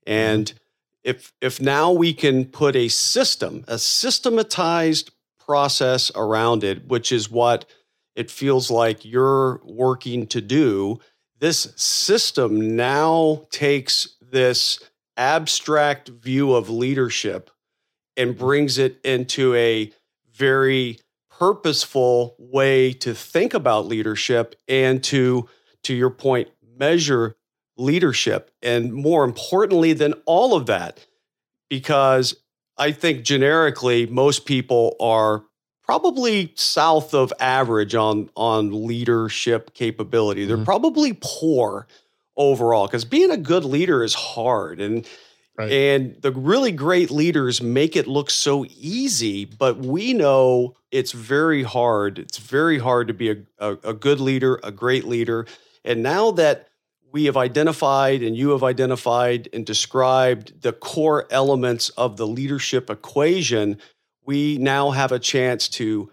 And 0.06 0.48
mm-hmm. 0.48 0.58
If 1.08 1.32
if 1.40 1.62
now 1.62 1.94
we 1.94 2.14
can 2.14 2.44
put 2.44 2.76
a 2.76 2.90
system, 2.90 3.64
a 3.70 3.80
systematized 3.80 5.12
process 5.40 6.12
around 6.16 6.66
it, 6.66 6.86
which 6.86 7.14
is 7.14 7.32
what 7.32 7.64
it 8.14 8.30
feels 8.30 8.70
like 8.70 9.06
you're 9.06 9.62
working 9.64 10.28
to 10.28 10.42
do, 10.42 11.00
this 11.40 11.74
system 11.78 12.76
now 12.76 13.48
takes 13.52 14.18
this 14.22 14.80
abstract 15.16 16.10
view 16.10 16.54
of 16.54 16.70
leadership 16.70 17.52
and 18.18 18.38
brings 18.38 18.78
it 18.78 19.00
into 19.06 19.56
a 19.56 19.90
very 20.34 21.00
purposeful 21.32 22.36
way 22.38 22.92
to 22.92 23.14
think 23.14 23.54
about 23.54 23.86
leadership 23.86 24.56
and 24.68 25.02
to 25.06 25.48
to 25.84 25.94
your 25.94 26.10
point 26.10 26.50
measure 26.78 27.38
leadership 27.78 28.52
and 28.62 28.94
more 28.94 29.24
importantly 29.24 29.94
than 29.94 30.14
all 30.26 30.56
of 30.56 30.66
that 30.66 31.06
because 31.70 32.36
i 32.78 32.92
think 32.92 33.24
generically 33.24 34.06
most 34.08 34.46
people 34.46 34.96
are 35.00 35.44
probably 35.88 36.52
south 36.56 37.14
of 37.14 37.34
average 37.40 37.96
on 37.96 38.30
on 38.36 38.86
leadership 38.86 39.74
capability. 39.74 40.46
They're 40.46 40.58
mm-hmm. 40.58 40.66
probably 40.66 41.18
poor 41.20 41.88
overall 42.36 42.86
because 42.86 43.06
being 43.06 43.32
a 43.32 43.38
good 43.38 43.64
leader 43.64 44.04
is 44.04 44.14
hard 44.14 44.80
and 44.80 45.08
right. 45.58 45.72
and 45.72 46.22
the 46.22 46.32
really 46.32 46.72
great 46.72 47.10
leaders 47.10 47.62
make 47.62 47.96
it 47.96 48.06
look 48.06 48.30
so 48.30 48.64
easy 48.78 49.44
but 49.44 49.80
we 49.80 50.14
know 50.14 50.76
it's 50.92 51.14
very 51.14 51.64
hard 51.64 52.20
it's 52.20 52.38
very 52.38 52.78
hard 52.78 53.08
to 53.08 53.14
be 53.16 53.32
a, 53.32 53.38
a, 53.58 53.72
a 53.86 53.94
good 53.94 54.20
leader 54.20 54.60
a 54.62 54.72
great 54.72 55.06
leader 55.06 55.48
and 55.84 56.04
now 56.04 56.30
that 56.30 56.68
we 57.18 57.26
have 57.26 57.36
identified 57.36 58.22
and 58.22 58.38
you 58.38 58.52
have 58.52 58.62
identified 58.62 59.50
and 59.52 59.66
described 59.66 60.62
the 60.62 60.72
core 60.72 61.26
elements 61.32 61.90
of 61.98 62.16
the 62.16 62.28
leadership 62.28 62.92
equation 62.92 63.76
we 64.24 64.60
now 64.60 64.92
have 64.92 65.12
a 65.12 65.18
chance 65.18 65.68
to 65.68 66.12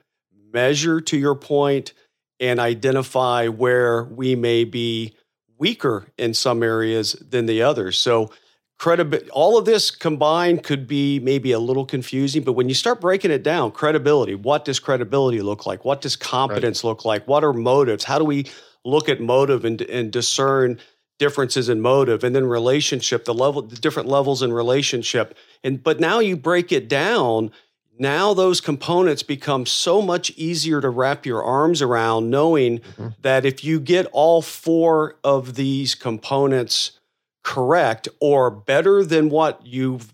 measure 0.51 1.03
to 1.03 1.19
your 1.19 1.35
point 1.35 1.93
and 2.41 2.59
identify 2.59 3.49
where 3.49 4.05
we 4.05 4.35
may 4.35 4.65
be 4.65 5.15
weaker 5.59 6.07
in 6.17 6.33
some 6.33 6.63
areas 6.63 7.13
than 7.21 7.45
the 7.45 7.61
others. 7.61 7.99
So 7.99 8.31
credibility 8.79 9.29
all 9.29 9.59
of 9.59 9.67
this 9.67 9.91
combined 9.91 10.63
could 10.63 10.87
be 10.89 11.21
maybe 11.21 11.53
a 11.53 11.59
little 11.59 11.85
confusing 11.85 12.43
but 12.43 12.55
when 12.55 12.69
you 12.69 12.75
start 12.75 13.01
breaking 13.01 13.31
it 13.31 13.45
down 13.45 13.71
credibility 13.71 14.35
what 14.35 14.65
does 14.65 14.81
credibility 14.81 15.41
look 15.41 15.65
like 15.65 15.85
what 15.85 16.01
does 16.01 16.17
competence 16.17 16.83
right. 16.83 16.89
look 16.89 17.05
like 17.05 17.25
what 17.29 17.45
are 17.45 17.53
motives 17.53 18.03
how 18.03 18.19
do 18.19 18.25
we 18.25 18.45
look 18.85 19.09
at 19.09 19.21
motive 19.21 19.65
and, 19.65 19.81
and 19.83 20.11
discern 20.11 20.77
differences 21.19 21.69
in 21.69 21.81
motive 21.81 22.25
and 22.25 22.35
then 22.35 22.47
relationship 22.47 23.25
the 23.25 23.35
level 23.35 23.63
the 23.63 23.77
different 23.77 24.09
levels 24.09 24.43
in 24.43 24.53
relationship 24.53 25.37
and 25.63 25.83
but 25.83 26.01
now 26.01 26.19
you 26.19 26.37
break 26.37 26.73
it 26.73 26.89
down 26.89 27.51
now 27.97 28.35
those 28.35 28.61
components 28.61 29.23
become 29.23 29.65
so 29.65 30.03
much 30.03 30.31
easier 30.31 30.81
to 30.81 30.89
wrap 30.89 31.25
your 31.25 31.45
arms 31.45 31.81
around 31.81 32.29
knowing 32.29 32.79
mm-hmm. 32.79 33.09
that 33.23 33.45
if 33.45 33.63
you 33.63 33.79
get 33.79 34.07
all 34.07 34.43
four 34.43 35.17
of 35.23 35.55
these 35.55 35.95
components 35.95 36.99
correct 37.45 38.09
or 38.21 38.51
better 38.51 39.05
than 39.05 39.31
what 39.31 39.65
you've 39.65 40.13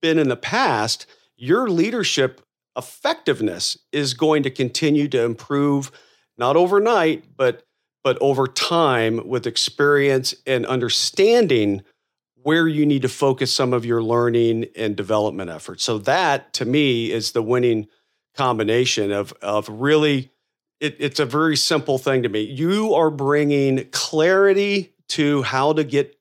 been 0.00 0.18
in 0.18 0.28
the 0.28 0.36
past 0.36 1.06
your 1.36 1.68
leadership 1.68 2.40
effectiveness 2.76 3.78
is 3.90 4.14
going 4.14 4.42
to 4.42 4.50
continue 4.50 5.08
to 5.08 5.22
improve 5.22 5.90
not 6.38 6.56
overnight, 6.56 7.24
but 7.36 7.64
but 8.06 8.16
over 8.20 8.46
time 8.46 9.26
with 9.26 9.48
experience 9.48 10.32
and 10.46 10.64
understanding 10.66 11.82
where 12.36 12.68
you 12.68 12.86
need 12.86 13.02
to 13.02 13.08
focus 13.08 13.52
some 13.52 13.72
of 13.72 13.84
your 13.84 14.00
learning 14.00 14.64
and 14.76 14.94
development 14.94 15.50
efforts. 15.50 15.82
So 15.82 15.98
that 15.98 16.52
to 16.52 16.64
me 16.64 17.10
is 17.10 17.32
the 17.32 17.42
winning 17.42 17.88
combination 18.36 19.10
of 19.10 19.32
of 19.42 19.68
really 19.68 20.30
it, 20.78 20.94
it's 21.00 21.18
a 21.18 21.26
very 21.26 21.56
simple 21.56 21.98
thing 21.98 22.22
to 22.22 22.28
me. 22.28 22.42
You 22.42 22.94
are 22.94 23.10
bringing 23.10 23.90
clarity 23.90 24.94
to 25.08 25.42
how 25.42 25.72
to 25.72 25.82
get 25.82 26.16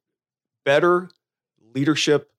better 0.66 1.12
leadership 1.76 2.32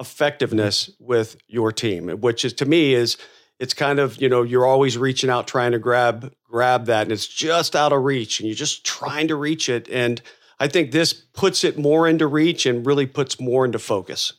effectiveness 0.00 0.88
with 0.98 1.36
your 1.48 1.70
team, 1.70 2.08
which 2.22 2.46
is 2.46 2.54
to 2.54 2.64
me 2.64 2.94
is 2.94 3.18
it's 3.58 3.74
kind 3.74 3.98
of 3.98 4.22
you 4.22 4.30
know 4.30 4.42
you're 4.42 4.64
always 4.64 4.96
reaching 4.96 5.28
out 5.28 5.46
trying 5.46 5.72
to 5.72 5.78
grab 5.78 6.32
grab 6.56 6.86
that 6.86 7.02
and 7.02 7.12
it's 7.12 7.26
just 7.26 7.76
out 7.76 7.92
of 7.92 8.02
reach 8.02 8.40
and 8.40 8.48
you're 8.48 8.56
just 8.56 8.82
trying 8.82 9.28
to 9.28 9.36
reach 9.36 9.68
it 9.68 9.86
and 9.90 10.22
i 10.58 10.66
think 10.66 10.90
this 10.90 11.12
puts 11.12 11.64
it 11.64 11.78
more 11.78 12.08
into 12.08 12.26
reach 12.26 12.64
and 12.64 12.86
really 12.86 13.04
puts 13.04 13.38
more 13.38 13.66
into 13.66 13.78
focus. 13.78 14.32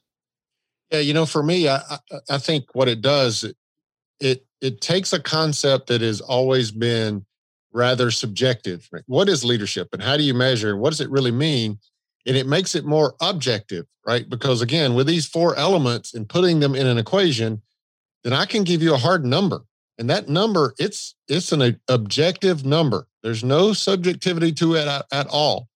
Yeah 0.91 0.97
you 0.97 1.13
know 1.13 1.27
for 1.27 1.43
me 1.43 1.69
i 1.69 1.79
i 2.27 2.39
think 2.39 2.73
what 2.73 2.87
it 2.87 3.01
does 3.01 3.43
it 4.19 4.43
it, 4.61 4.81
takes 4.81 5.13
a 5.13 5.19
concept 5.19 5.85
that 5.85 6.01
has 6.01 6.19
always 6.19 6.71
been 6.71 7.23
rather 7.71 8.09
subjective 8.09 8.89
what 9.05 9.29
is 9.29 9.45
leadership 9.45 9.89
and 9.93 10.01
how 10.01 10.17
do 10.17 10.23
you 10.23 10.33
measure 10.33 10.75
what 10.75 10.89
does 10.89 11.01
it 11.01 11.11
really 11.11 11.29
mean? 11.31 11.77
And 12.25 12.35
it 12.35 12.47
makes 12.47 12.73
it 12.73 12.83
more 12.83 13.13
objective 13.21 13.85
right? 14.07 14.27
Because 14.27 14.63
again 14.63 14.95
with 14.95 15.05
these 15.05 15.27
four 15.27 15.55
elements 15.55 16.15
and 16.15 16.27
putting 16.27 16.61
them 16.61 16.73
in 16.73 16.87
an 16.87 16.97
equation 16.97 17.61
then 18.23 18.33
I 18.33 18.45
can 18.45 18.63
give 18.63 18.81
you 18.81 18.95
a 18.95 18.97
hard 18.97 19.23
number. 19.23 19.66
And 19.97 20.09
that 20.09 20.29
number, 20.29 20.73
it's 20.77 21.15
it's 21.27 21.51
an 21.51 21.79
objective 21.87 22.65
number. 22.65 23.07
There's 23.23 23.43
no 23.43 23.73
subjectivity 23.73 24.51
to 24.53 24.75
it 24.75 24.87
at, 24.87 25.05
at 25.11 25.27
all. 25.27 25.69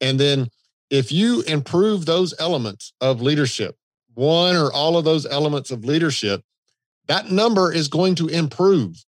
And 0.00 0.18
then 0.18 0.48
if 0.90 1.12
you 1.12 1.42
improve 1.42 2.06
those 2.06 2.34
elements 2.38 2.92
of 3.00 3.20
leadership, 3.22 3.76
one 4.14 4.56
or 4.56 4.72
all 4.72 4.96
of 4.96 5.04
those 5.04 5.26
elements 5.26 5.70
of 5.70 5.84
leadership, 5.84 6.42
that 7.08 7.30
number 7.30 7.72
is 7.72 7.88
going 7.88 8.14
to 8.16 8.28
improve. 8.28 9.04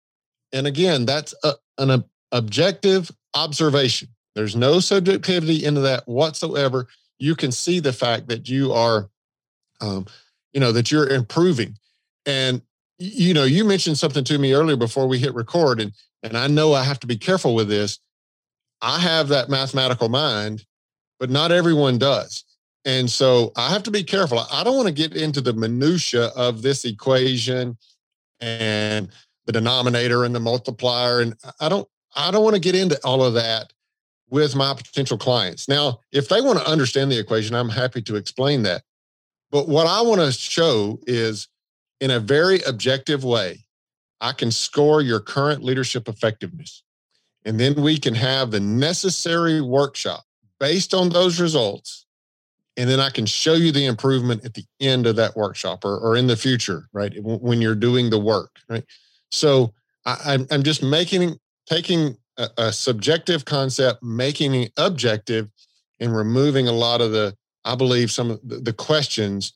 And 0.52 0.66
again, 0.66 1.04
that's 1.04 1.34
a, 1.44 1.54
an 1.78 2.04
objective 2.32 3.10
observation. 3.34 4.08
There's 4.34 4.56
no 4.56 4.80
subjectivity 4.80 5.64
into 5.64 5.80
that 5.82 6.06
whatsoever. 6.06 6.88
You 7.18 7.34
can 7.34 7.52
see 7.52 7.80
the 7.80 7.92
fact 7.92 8.28
that 8.28 8.48
you 8.48 8.72
are, 8.72 9.08
um, 9.80 10.06
you 10.52 10.60
know, 10.60 10.72
that 10.72 10.90
you're 10.90 11.08
improving. 11.08 11.76
And 12.24 12.62
you 12.98 13.32
know, 13.32 13.44
you 13.44 13.64
mentioned 13.64 13.98
something 13.98 14.24
to 14.24 14.38
me 14.38 14.52
earlier 14.52 14.76
before 14.76 15.06
we 15.06 15.18
hit 15.18 15.34
record, 15.34 15.80
and 15.80 15.92
and 16.22 16.36
I 16.36 16.48
know 16.48 16.74
I 16.74 16.82
have 16.82 17.00
to 17.00 17.06
be 17.06 17.16
careful 17.16 17.54
with 17.54 17.68
this. 17.68 17.98
I 18.82 18.98
have 18.98 19.28
that 19.28 19.48
mathematical 19.48 20.08
mind, 20.08 20.64
but 21.18 21.30
not 21.30 21.52
everyone 21.52 21.98
does. 21.98 22.44
And 22.84 23.10
so 23.10 23.52
I 23.56 23.70
have 23.70 23.82
to 23.84 23.90
be 23.90 24.02
careful. 24.02 24.40
I 24.52 24.64
don't 24.64 24.76
want 24.76 24.88
to 24.88 24.94
get 24.94 25.14
into 25.14 25.40
the 25.40 25.52
minutia 25.52 26.26
of 26.36 26.62
this 26.62 26.84
equation 26.84 27.76
and 28.40 29.10
the 29.46 29.52
denominator 29.52 30.24
and 30.24 30.34
the 30.34 30.40
multiplier. 30.40 31.20
And 31.20 31.34
I 31.60 31.68
don't 31.68 31.88
I 32.16 32.30
don't 32.30 32.44
want 32.44 32.54
to 32.54 32.60
get 32.60 32.74
into 32.74 32.98
all 33.04 33.22
of 33.22 33.34
that 33.34 33.72
with 34.30 34.54
my 34.56 34.74
potential 34.74 35.18
clients. 35.18 35.68
Now, 35.68 36.00
if 36.12 36.28
they 36.28 36.40
want 36.40 36.58
to 36.58 36.68
understand 36.68 37.10
the 37.10 37.18
equation, 37.18 37.54
I'm 37.54 37.68
happy 37.68 38.02
to 38.02 38.16
explain 38.16 38.62
that. 38.64 38.82
But 39.50 39.68
what 39.68 39.86
I 39.86 40.02
want 40.02 40.20
to 40.20 40.32
show 40.32 40.98
is 41.06 41.48
in 42.00 42.10
a 42.10 42.20
very 42.20 42.60
objective 42.62 43.24
way, 43.24 43.64
I 44.20 44.32
can 44.32 44.50
score 44.50 45.00
your 45.00 45.20
current 45.20 45.62
leadership 45.62 46.08
effectiveness. 46.08 46.82
And 47.44 47.58
then 47.58 47.74
we 47.74 47.98
can 47.98 48.14
have 48.14 48.50
the 48.50 48.60
necessary 48.60 49.60
workshop 49.60 50.24
based 50.58 50.92
on 50.92 51.08
those 51.08 51.40
results. 51.40 52.04
And 52.76 52.88
then 52.88 53.00
I 53.00 53.10
can 53.10 53.26
show 53.26 53.54
you 53.54 53.72
the 53.72 53.86
improvement 53.86 54.44
at 54.44 54.54
the 54.54 54.64
end 54.80 55.06
of 55.06 55.16
that 55.16 55.36
workshop 55.36 55.84
or, 55.84 55.98
or 55.98 56.16
in 56.16 56.26
the 56.26 56.36
future, 56.36 56.88
right? 56.92 57.12
When 57.22 57.60
you're 57.60 57.74
doing 57.74 58.10
the 58.10 58.18
work, 58.18 58.56
right? 58.68 58.84
So 59.30 59.72
I, 60.04 60.38
am 60.50 60.62
just 60.62 60.82
making, 60.82 61.38
taking 61.66 62.16
a, 62.36 62.48
a 62.56 62.72
subjective 62.72 63.44
concept, 63.44 64.02
making 64.02 64.54
it 64.54 64.72
objective, 64.76 65.48
and 66.00 66.14
removing 66.14 66.68
a 66.68 66.72
lot 66.72 67.00
of 67.00 67.10
the, 67.12 67.36
I 67.64 67.74
believe, 67.74 68.10
some 68.10 68.30
of 68.30 68.40
the, 68.44 68.58
the 68.58 68.72
questions 68.72 69.52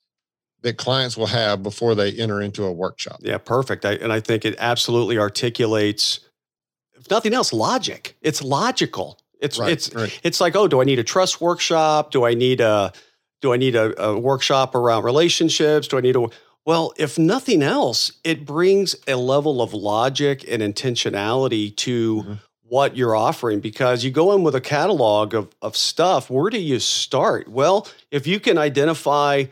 that 0.62 0.76
clients 0.76 1.16
will 1.16 1.26
have 1.26 1.62
before 1.62 1.94
they 1.94 2.12
enter 2.12 2.40
into 2.40 2.64
a 2.64 2.72
workshop. 2.72 3.18
Yeah, 3.20 3.38
perfect. 3.38 3.84
I, 3.84 3.92
and 3.94 4.12
I 4.12 4.20
think 4.20 4.44
it 4.44 4.54
absolutely 4.58 5.18
articulates, 5.18 6.20
if 6.94 7.10
nothing 7.10 7.34
else, 7.34 7.52
logic. 7.52 8.16
It's 8.22 8.42
logical. 8.42 9.18
It's 9.40 9.58
right, 9.58 9.72
it's 9.72 9.92
right. 9.94 10.20
it's 10.22 10.40
like, 10.40 10.54
oh, 10.54 10.68
do 10.68 10.80
I 10.80 10.84
need 10.84 11.00
a 11.00 11.04
trust 11.04 11.40
workshop? 11.40 12.12
Do 12.12 12.24
I 12.24 12.34
need 12.34 12.60
a 12.60 12.92
do 13.40 13.52
I 13.52 13.56
need 13.56 13.74
a, 13.74 14.00
a 14.00 14.18
workshop 14.18 14.76
around 14.76 15.02
relationships? 15.02 15.88
Do 15.88 15.98
I 15.98 16.00
need 16.00 16.14
a 16.14 16.28
well, 16.64 16.92
if 16.96 17.18
nothing 17.18 17.62
else, 17.62 18.12
it 18.22 18.46
brings 18.46 18.94
a 19.08 19.16
level 19.16 19.60
of 19.60 19.74
logic 19.74 20.44
and 20.48 20.62
intentionality 20.62 21.74
to 21.78 22.16
mm-hmm. 22.16 22.32
what 22.62 22.96
you're 22.96 23.16
offering 23.16 23.58
because 23.58 24.04
you 24.04 24.12
go 24.12 24.32
in 24.32 24.44
with 24.44 24.54
a 24.54 24.60
catalog 24.60 25.34
of, 25.34 25.52
of 25.60 25.76
stuff. 25.76 26.30
Where 26.30 26.50
do 26.50 26.60
you 26.60 26.78
start? 26.78 27.48
Well, 27.48 27.88
if 28.12 28.28
you 28.28 28.38
can 28.38 28.58
identify 28.58 29.46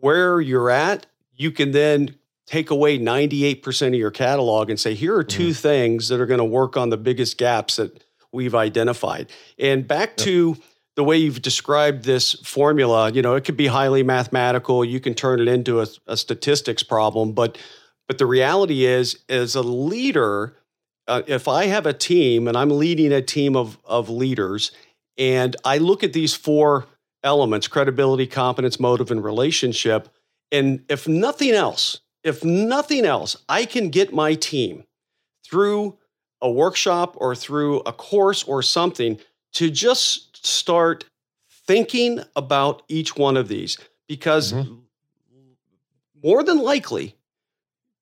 where 0.00 0.40
you're 0.40 0.70
at, 0.70 1.06
you 1.34 1.50
can 1.50 1.72
then 1.72 2.16
take 2.46 2.70
away 2.70 2.98
98% 2.98 3.88
of 3.88 3.94
your 3.94 4.10
catalog 4.10 4.70
and 4.70 4.80
say, 4.80 4.94
here 4.94 5.14
are 5.16 5.24
2 5.24 5.42
mm-hmm. 5.42 5.52
things 5.52 6.08
that 6.08 6.20
are 6.20 6.26
going 6.26 6.38
to 6.38 6.44
work 6.44 6.76
on 6.76 6.88
the 6.88 6.96
biggest 6.96 7.36
gaps 7.36 7.76
that 7.76 8.02
we've 8.32 8.54
identified. 8.54 9.30
And 9.58 9.86
back 9.86 10.10
yep. 10.10 10.16
to 10.18 10.56
the 10.96 11.04
way 11.04 11.16
you've 11.16 11.42
described 11.42 12.04
this 12.04 12.32
formula, 12.44 13.12
you 13.12 13.22
know, 13.22 13.34
it 13.34 13.44
could 13.44 13.56
be 13.56 13.66
highly 13.66 14.02
mathematical. 14.02 14.84
You 14.84 14.98
can 14.98 15.14
turn 15.14 15.40
it 15.40 15.46
into 15.46 15.80
a, 15.80 15.86
a 16.06 16.16
statistics 16.16 16.82
problem, 16.82 17.32
but 17.32 17.58
but 18.08 18.16
the 18.16 18.26
reality 18.26 18.86
is, 18.86 19.18
as 19.28 19.54
a 19.54 19.60
leader, 19.60 20.56
uh, 21.06 21.22
if 21.26 21.46
I 21.46 21.66
have 21.66 21.84
a 21.84 21.92
team 21.92 22.48
and 22.48 22.56
I'm 22.56 22.70
leading 22.70 23.12
a 23.12 23.22
team 23.22 23.54
of 23.54 23.78
of 23.84 24.08
leaders, 24.08 24.72
and 25.16 25.54
I 25.64 25.78
look 25.78 26.02
at 26.02 26.14
these 26.14 26.34
four 26.34 26.86
elements 27.24 27.68
credibility, 27.68 28.26
competence, 28.26 28.78
motive, 28.78 29.10
and 29.10 29.22
relationship. 29.22 30.08
And 30.50 30.84
if 30.88 31.06
nothing 31.06 31.52
else, 31.52 32.00
if 32.22 32.44
nothing 32.44 33.04
else, 33.04 33.36
I 33.48 33.64
can 33.64 33.90
get 33.90 34.12
my 34.12 34.34
team 34.34 34.84
through 35.44 35.98
a 36.40 36.50
workshop 36.50 37.16
or 37.18 37.34
through 37.34 37.80
a 37.80 37.92
course 37.92 38.44
or 38.44 38.62
something 38.62 39.18
to 39.54 39.70
just 39.70 40.46
start 40.46 41.04
thinking 41.66 42.20
about 42.36 42.82
each 42.88 43.16
one 43.16 43.36
of 43.36 43.48
these 43.48 43.76
because 44.06 44.52
mm-hmm. 44.52 44.74
more 46.22 46.42
than 46.42 46.58
likely 46.58 47.16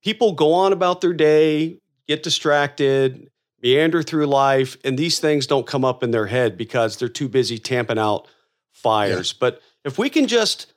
people 0.03 0.33
go 0.33 0.53
on 0.53 0.73
about 0.73 1.01
their 1.01 1.13
day, 1.13 1.79
get 2.07 2.23
distracted, 2.23 3.31
meander 3.63 4.03
through 4.03 4.27
life, 4.27 4.77
and 4.85 4.99
these 4.99 5.19
things 5.19 5.47
don't 5.47 5.67
come 5.67 5.85
up 5.85 6.03
in 6.03 6.11
their 6.11 6.27
head 6.27 6.57
because 6.57 6.97
they're 6.97 7.09
too 7.09 7.29
busy 7.29 7.59
tamping 7.59 7.99
out 7.99 8.29
fires. 8.77 9.33
Yeah. 9.33 9.39
But 9.41 9.63
if 9.85 9.99
we 9.99 10.11
can 10.11 10.27
just 10.27 10.73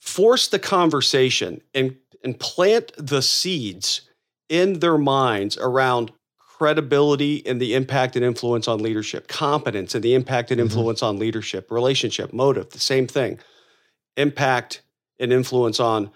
force 0.00 0.48
the 0.48 0.58
conversation 0.58 1.60
and 1.74 1.96
and 2.24 2.38
plant 2.38 2.92
the 2.96 3.22
seeds 3.22 4.02
in 4.48 4.80
their 4.80 4.98
minds 4.98 5.56
around 5.58 6.10
credibility 6.38 7.46
and 7.46 7.60
the 7.60 7.74
impact 7.74 8.16
and 8.16 8.24
influence 8.24 8.66
on 8.66 8.80
leadership, 8.80 9.28
competence 9.28 9.94
and 9.94 10.02
the 10.02 10.14
impact 10.14 10.50
and 10.50 10.58
mm-hmm. 10.58 10.66
influence 10.66 11.00
mm-hmm. 11.00 11.10
on 11.10 11.18
leadership, 11.18 11.70
relationship, 11.70 12.32
motive, 12.32 12.70
the 12.70 12.80
same 12.80 13.06
thing. 13.06 13.38
Impact 14.16 14.82
and 15.20 15.32
influence 15.32 15.78
on 15.78 16.10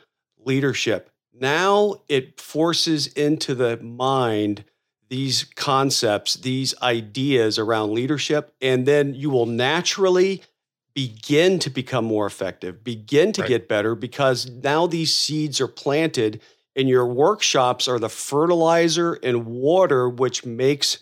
leadership. 0.44 1.10
Now 1.32 2.02
it 2.08 2.40
forces 2.40 3.06
into 3.06 3.54
the 3.54 3.76
mind 3.76 4.64
these 5.08 5.44
concepts, 5.44 6.34
these 6.34 6.74
ideas 6.82 7.58
around 7.58 7.92
leadership, 7.92 8.54
and 8.60 8.86
then 8.86 9.14
you 9.14 9.30
will 9.30 9.46
naturally 9.46 10.42
begin 10.94 11.58
to 11.60 11.70
become 11.70 12.04
more 12.04 12.26
effective, 12.26 12.84
begin 12.84 13.32
to 13.32 13.42
right. 13.42 13.48
get 13.48 13.68
better 13.68 13.94
because 13.94 14.50
now 14.50 14.86
these 14.86 15.14
seeds 15.14 15.60
are 15.60 15.68
planted 15.68 16.40
and 16.76 16.88
your 16.88 17.06
workshops 17.06 17.88
are 17.88 17.98
the 17.98 18.08
fertilizer 18.08 19.14
and 19.22 19.46
water 19.46 20.08
which 20.08 20.44
makes 20.44 20.98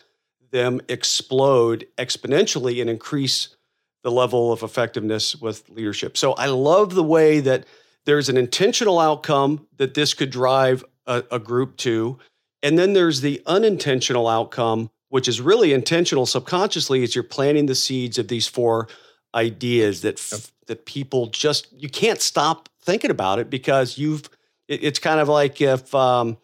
them 0.50 0.80
explode 0.88 1.86
exponentially 1.98 2.80
and 2.80 2.90
increase 2.90 3.56
the 4.02 4.10
level 4.10 4.52
of 4.52 4.62
effectiveness 4.62 5.36
with 5.36 5.68
leadership. 5.68 6.16
So 6.16 6.32
I 6.32 6.46
love 6.46 6.94
the 6.94 7.04
way 7.04 7.40
that 7.40 7.66
there's 8.06 8.28
an 8.28 8.36
intentional 8.36 8.98
outcome 8.98 9.66
that 9.76 9.94
this 9.94 10.14
could 10.14 10.30
drive 10.30 10.84
a, 11.06 11.22
a 11.30 11.38
group 11.38 11.76
to. 11.78 12.18
And 12.62 12.78
then 12.78 12.92
there's 12.92 13.20
the 13.20 13.42
unintentional 13.46 14.26
outcome, 14.26 14.90
which 15.08 15.28
is 15.28 15.40
really 15.40 15.72
intentional 15.72 16.26
subconsciously, 16.26 17.02
as 17.02 17.14
you're 17.14 17.24
planting 17.24 17.66
the 17.66 17.74
seeds 17.74 18.18
of 18.18 18.28
these 18.28 18.46
four 18.46 18.88
ideas 19.34 20.02
that 20.02 20.18
that 20.66 20.86
people 20.86 21.26
just 21.26 21.68
you 21.72 21.88
can't 21.88 22.20
stop 22.20 22.68
thinking 22.80 23.10
about 23.10 23.38
it 23.38 23.50
because 23.50 23.98
you've 23.98 24.28
it, 24.68 24.82
it's 24.84 24.98
kind 24.98 25.20
of 25.20 25.28
like 25.28 25.60
if 25.60 25.94
um, 25.94 26.38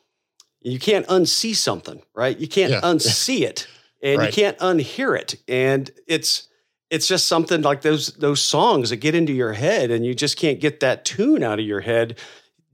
you 0.61 0.79
can't 0.79 1.07
unsee 1.07 1.55
something, 1.55 2.03
right? 2.15 2.37
You 2.39 2.49
can't 2.49 2.73
yeah. 2.73 2.81
unsee 2.83 3.43
it. 3.43 3.67
and 4.03 4.19
right. 4.19 4.27
you 4.27 4.33
can't 4.33 4.59
unhear 4.59 5.19
it. 5.19 5.37
And 5.49 5.91
it's 6.07 6.49
it's 6.91 7.07
just 7.09 7.27
something 7.27 7.63
like 7.63 7.83
those 7.83 8.09
those 8.15 8.41
songs 8.41 8.91
that 8.91 8.97
get 8.97 9.15
into 9.15 9.33
your 9.33 9.55
head, 9.55 9.91
and 9.91 10.05
you 10.05 10.15
just 10.15 10.37
can't 10.37 10.61
get 10.61 10.81
that 10.81 11.05
tune 11.05 11.43
out 11.43 11.59
of 11.59 11.65
your 11.65 11.81
head. 11.81 12.19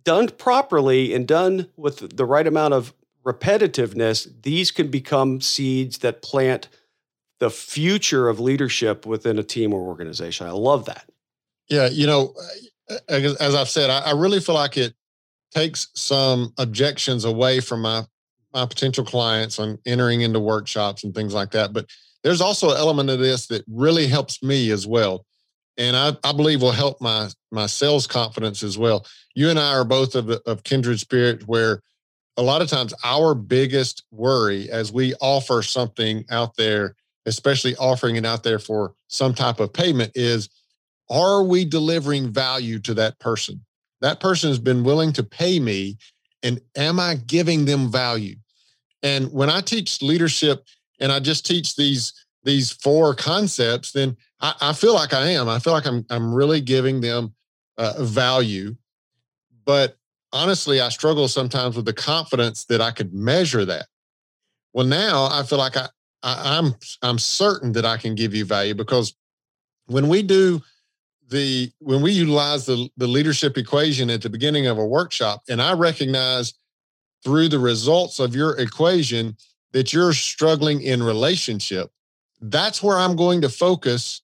Done 0.04 0.28
properly 0.28 1.14
and 1.14 1.28
done 1.28 1.68
with 1.76 2.16
the 2.16 2.24
right 2.24 2.46
amount 2.46 2.74
of 2.74 2.92
repetitiveness, 3.24 4.28
these 4.42 4.70
can 4.72 4.88
become 4.88 5.40
seeds 5.40 5.98
that 5.98 6.22
plant 6.22 6.68
the 7.42 7.50
future 7.50 8.28
of 8.28 8.38
leadership 8.38 9.04
within 9.04 9.36
a 9.36 9.42
team 9.42 9.74
or 9.74 9.80
organization. 9.80 10.46
I 10.46 10.52
love 10.52 10.84
that. 10.84 11.10
Yeah, 11.68 11.88
you 11.88 12.06
know, 12.06 12.36
as 13.08 13.56
I've 13.56 13.68
said, 13.68 13.90
I 13.90 14.12
really 14.12 14.38
feel 14.38 14.54
like 14.54 14.76
it 14.76 14.94
takes 15.52 15.88
some 15.94 16.54
objections 16.56 17.24
away 17.24 17.58
from 17.58 17.82
my 17.82 18.04
my 18.54 18.64
potential 18.64 19.04
clients 19.04 19.58
on 19.58 19.76
entering 19.86 20.20
into 20.20 20.38
workshops 20.38 21.02
and 21.02 21.12
things 21.12 21.34
like 21.34 21.50
that. 21.50 21.72
But 21.72 21.86
there's 22.22 22.40
also 22.40 22.70
an 22.70 22.76
element 22.76 23.10
of 23.10 23.18
this 23.18 23.48
that 23.48 23.64
really 23.66 24.06
helps 24.06 24.40
me 24.40 24.70
as 24.70 24.86
well. 24.86 25.26
And 25.76 25.96
I, 25.96 26.16
I 26.22 26.32
believe 26.32 26.62
will 26.62 26.70
help 26.70 27.00
my 27.00 27.28
my 27.50 27.66
sales 27.66 28.06
confidence 28.06 28.62
as 28.62 28.78
well. 28.78 29.04
You 29.34 29.50
and 29.50 29.58
I 29.58 29.72
are 29.72 29.84
both 29.84 30.14
of, 30.14 30.30
of 30.30 30.62
kindred 30.62 31.00
spirit 31.00 31.48
where 31.48 31.82
a 32.36 32.42
lot 32.42 32.62
of 32.62 32.68
times 32.68 32.94
our 33.02 33.34
biggest 33.34 34.04
worry 34.12 34.70
as 34.70 34.92
we 34.92 35.14
offer 35.20 35.60
something 35.60 36.24
out 36.30 36.56
there, 36.56 36.94
especially 37.26 37.76
offering 37.76 38.16
it 38.16 38.26
out 38.26 38.42
there 38.42 38.58
for 38.58 38.94
some 39.08 39.34
type 39.34 39.60
of 39.60 39.72
payment, 39.72 40.12
is 40.14 40.48
are 41.10 41.42
we 41.42 41.64
delivering 41.64 42.32
value 42.32 42.78
to 42.80 42.94
that 42.94 43.18
person? 43.18 43.64
That 44.00 44.20
person 44.20 44.48
has 44.48 44.58
been 44.58 44.82
willing 44.82 45.12
to 45.14 45.22
pay 45.22 45.60
me, 45.60 45.96
and 46.42 46.60
am 46.76 46.98
I 46.98 47.14
giving 47.14 47.64
them 47.64 47.90
value? 47.90 48.36
And 49.02 49.32
when 49.32 49.50
I 49.50 49.60
teach 49.60 50.02
leadership 50.02 50.64
and 51.00 51.12
I 51.12 51.20
just 51.20 51.46
teach 51.46 51.76
these 51.76 52.12
these 52.44 52.72
four 52.72 53.14
concepts, 53.14 53.92
then 53.92 54.16
I, 54.40 54.54
I 54.60 54.72
feel 54.72 54.94
like 54.94 55.14
I 55.14 55.28
am. 55.28 55.48
I 55.48 55.58
feel 55.58 55.72
like 55.72 55.86
I'm 55.86 56.04
I'm 56.10 56.34
really 56.34 56.60
giving 56.60 57.00
them 57.00 57.34
uh, 57.78 58.02
value. 58.02 58.76
But 59.64 59.96
honestly, 60.32 60.80
I 60.80 60.88
struggle 60.88 61.28
sometimes 61.28 61.76
with 61.76 61.84
the 61.84 61.92
confidence 61.92 62.64
that 62.64 62.80
I 62.80 62.90
could 62.90 63.14
measure 63.14 63.64
that. 63.64 63.86
Well, 64.72 64.86
now 64.86 65.28
I 65.30 65.42
feel 65.42 65.58
like 65.58 65.76
I, 65.76 65.88
I 66.22 66.58
I'm 66.58 66.74
I'm 67.02 67.18
certain 67.18 67.72
that 67.72 67.84
I 67.84 67.96
can 67.96 68.14
give 68.14 68.34
you 68.34 68.44
value 68.44 68.74
because 68.74 69.14
when 69.86 70.08
we 70.08 70.22
do 70.22 70.62
the 71.28 71.70
when 71.78 72.02
we 72.02 72.12
utilize 72.12 72.66
the, 72.66 72.88
the 72.96 73.06
leadership 73.06 73.56
equation 73.56 74.10
at 74.10 74.22
the 74.22 74.30
beginning 74.30 74.66
of 74.66 74.76
a 74.76 74.84
workshop 74.84 75.42
and 75.48 75.62
i 75.62 75.72
recognize 75.72 76.52
through 77.24 77.48
the 77.48 77.58
results 77.58 78.18
of 78.18 78.34
your 78.34 78.58
equation 78.58 79.36
that 79.72 79.92
you're 79.92 80.12
struggling 80.12 80.82
in 80.82 81.02
relationship, 81.02 81.90
that's 82.40 82.82
where 82.82 82.98
I'm 82.98 83.16
going 83.16 83.40
to 83.42 83.48
focus 83.48 84.22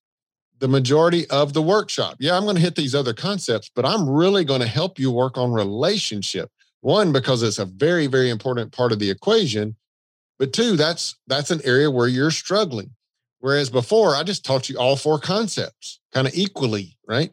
the 0.59 0.69
majority 0.69 1.29
of 1.31 1.53
the 1.53 1.63
workshop. 1.63 2.17
Yeah, 2.19 2.37
I'm 2.37 2.43
going 2.43 2.57
to 2.57 2.63
hit 2.63 2.75
these 2.75 2.95
other 2.95 3.15
concepts, 3.15 3.71
but 3.75 3.85
I'm 3.85 4.09
really 4.09 4.45
going 4.45 4.61
to 4.61 4.67
help 4.67 4.99
you 4.99 5.11
work 5.11 5.39
on 5.39 5.53
relationship. 5.53 6.51
One 6.81 7.13
because 7.13 7.43
it's 7.43 7.59
a 7.59 7.65
very 7.65 8.07
very 8.07 8.31
important 8.31 8.73
part 8.73 8.93
of 8.93 8.99
the 8.99 9.11
equation, 9.11 9.77
but 10.39 10.53
two, 10.53 10.77
that's 10.77 11.17
that's 11.27 11.51
an 11.51 11.61
area 11.65 11.91
where 11.91 12.09
you're 12.09 12.31
struggling. 12.31 12.91
Whereas 13.41 13.71
before, 13.71 14.17
I 14.17 14.23
just 14.23 14.45
taught 14.45 14.69
you 14.69 14.79
all 14.79 14.97
four 14.97 15.19
concepts 15.19 16.01
kind 16.13 16.27
of 16.27 16.35
equally, 16.35 16.97
right? 17.07 17.33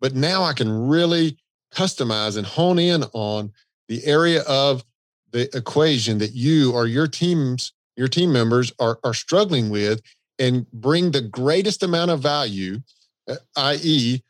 But 0.00 0.14
now 0.14 0.44
I 0.44 0.52
can 0.52 0.88
really 0.88 1.38
customize 1.74 2.36
and 2.36 2.46
hone 2.46 2.78
in 2.78 3.04
on 3.12 3.52
the 3.88 4.04
area 4.04 4.42
of 4.42 4.84
the 5.32 5.54
equation 5.56 6.18
that 6.18 6.32
you 6.32 6.72
or 6.72 6.86
your 6.86 7.06
teams, 7.06 7.72
your 7.96 8.08
team 8.08 8.32
members 8.32 8.72
are, 8.78 8.98
are 9.04 9.14
struggling 9.14 9.70
with 9.70 10.00
and 10.38 10.70
bring 10.72 11.10
the 11.10 11.22
greatest 11.22 11.82
amount 11.82 12.10
of 12.10 12.20
value, 12.20 12.80
uh, 13.28 13.36
i.e., 13.56 14.22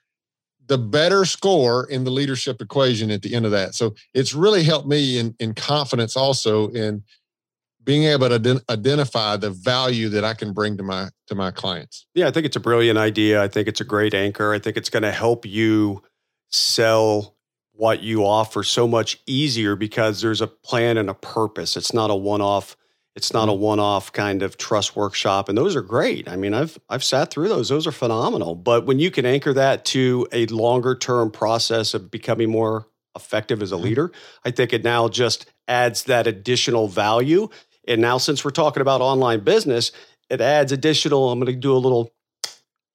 the 0.67 0.79
better 0.79 1.25
score 1.25 1.87
in 1.91 2.05
the 2.05 2.11
leadership 2.11 2.61
equation 2.61 3.11
at 3.11 3.23
the 3.23 3.35
end 3.35 3.45
of 3.45 3.51
that. 3.51 3.75
So 3.75 3.95
it's 4.15 4.33
really 4.33 4.63
helped 4.63 4.87
me 4.87 5.19
in, 5.19 5.35
in 5.39 5.55
confidence 5.55 6.17
also 6.17 6.69
in 6.69 7.03
being 7.85 8.05
able 8.05 8.29
to 8.29 8.63
identify 8.71 9.37
the 9.37 9.51
value 9.51 10.09
that 10.11 10.25
I 10.25 10.35
can 10.35 10.53
bring 10.53 10.77
to 10.77 10.83
my 10.83 11.09
to 11.27 11.35
my 11.35 11.51
clients. 11.51 12.07
Yeah, 12.15 12.29
I 12.29 12.31
think 12.31 12.47
it's 12.47 12.57
a 12.57 12.61
brilliant 12.61 12.99
idea. 12.99 13.43
I 13.43 13.49
think 13.49 13.69
it's 13.69 13.81
a 13.81 13.85
great 13.85 14.15
anchor. 14.15 14.53
I 14.53 14.59
think 14.59 14.77
it's 14.77 14.91
going 14.91 15.03
to 15.03 15.13
help 15.13 15.47
you 15.47 16.03
sell 16.49 17.37
what 17.73 18.03
you 18.03 18.25
offer 18.25 18.63
so 18.63 18.87
much 18.87 19.21
easier 19.27 19.75
because 19.77 20.21
there's 20.21 20.41
a 20.41 20.47
plan 20.47 20.99
and 20.99 21.09
a 21.09 21.15
purpose. 21.15 21.77
It's 21.77 21.95
not 21.95 22.11
a 22.11 22.15
one-off 22.15 22.77
it's 23.15 23.33
not 23.33 23.49
a 23.49 23.53
mm-hmm. 23.53 23.63
one-off 23.63 24.13
kind 24.13 24.43
of 24.43 24.57
trust 24.57 24.97
workshop 24.97 25.49
and 25.49 25.59
those 25.59 25.77
are 25.77 25.83
great. 25.83 26.29
I 26.29 26.37
mean, 26.37 26.55
I've 26.55 26.79
I've 26.89 27.05
sat 27.05 27.31
through 27.31 27.49
those. 27.49 27.69
Those 27.69 27.87
are 27.87 27.93
phenomenal. 27.93 28.55
But 28.55 28.87
when 28.87 28.99
you 28.99 29.11
can 29.11 29.27
anchor 29.27 29.53
that 29.53 29.85
to 29.87 30.27
a 30.33 30.47
longer 30.47 30.95
term 30.95 31.31
process 31.31 31.95
of 31.95 32.11
becoming 32.11 32.51
more 32.51 32.89
effective 33.15 33.61
as 33.63 33.73
a 33.73 33.75
mm-hmm. 33.75 33.85
leader, 33.85 34.13
I 34.45 34.51
think 34.51 34.73
it 34.73 34.83
now 34.83 35.09
just 35.09 35.47
adds 35.69 36.05
that 36.05 36.27
additional 36.27 36.89
value. 36.89 37.49
And 37.87 38.01
now 38.01 38.19
since 38.19 38.45
we're 38.45 38.51
talking 38.51 38.81
about 38.81 39.01
online 39.01 39.41
business, 39.41 39.93
it 40.31 40.41
adds 40.41 40.73
additional 40.73 41.31
I'm 41.31 41.39
going 41.39 41.53
to 41.53 41.59
do 41.59 41.75
a 41.75 41.79
little 41.79 42.13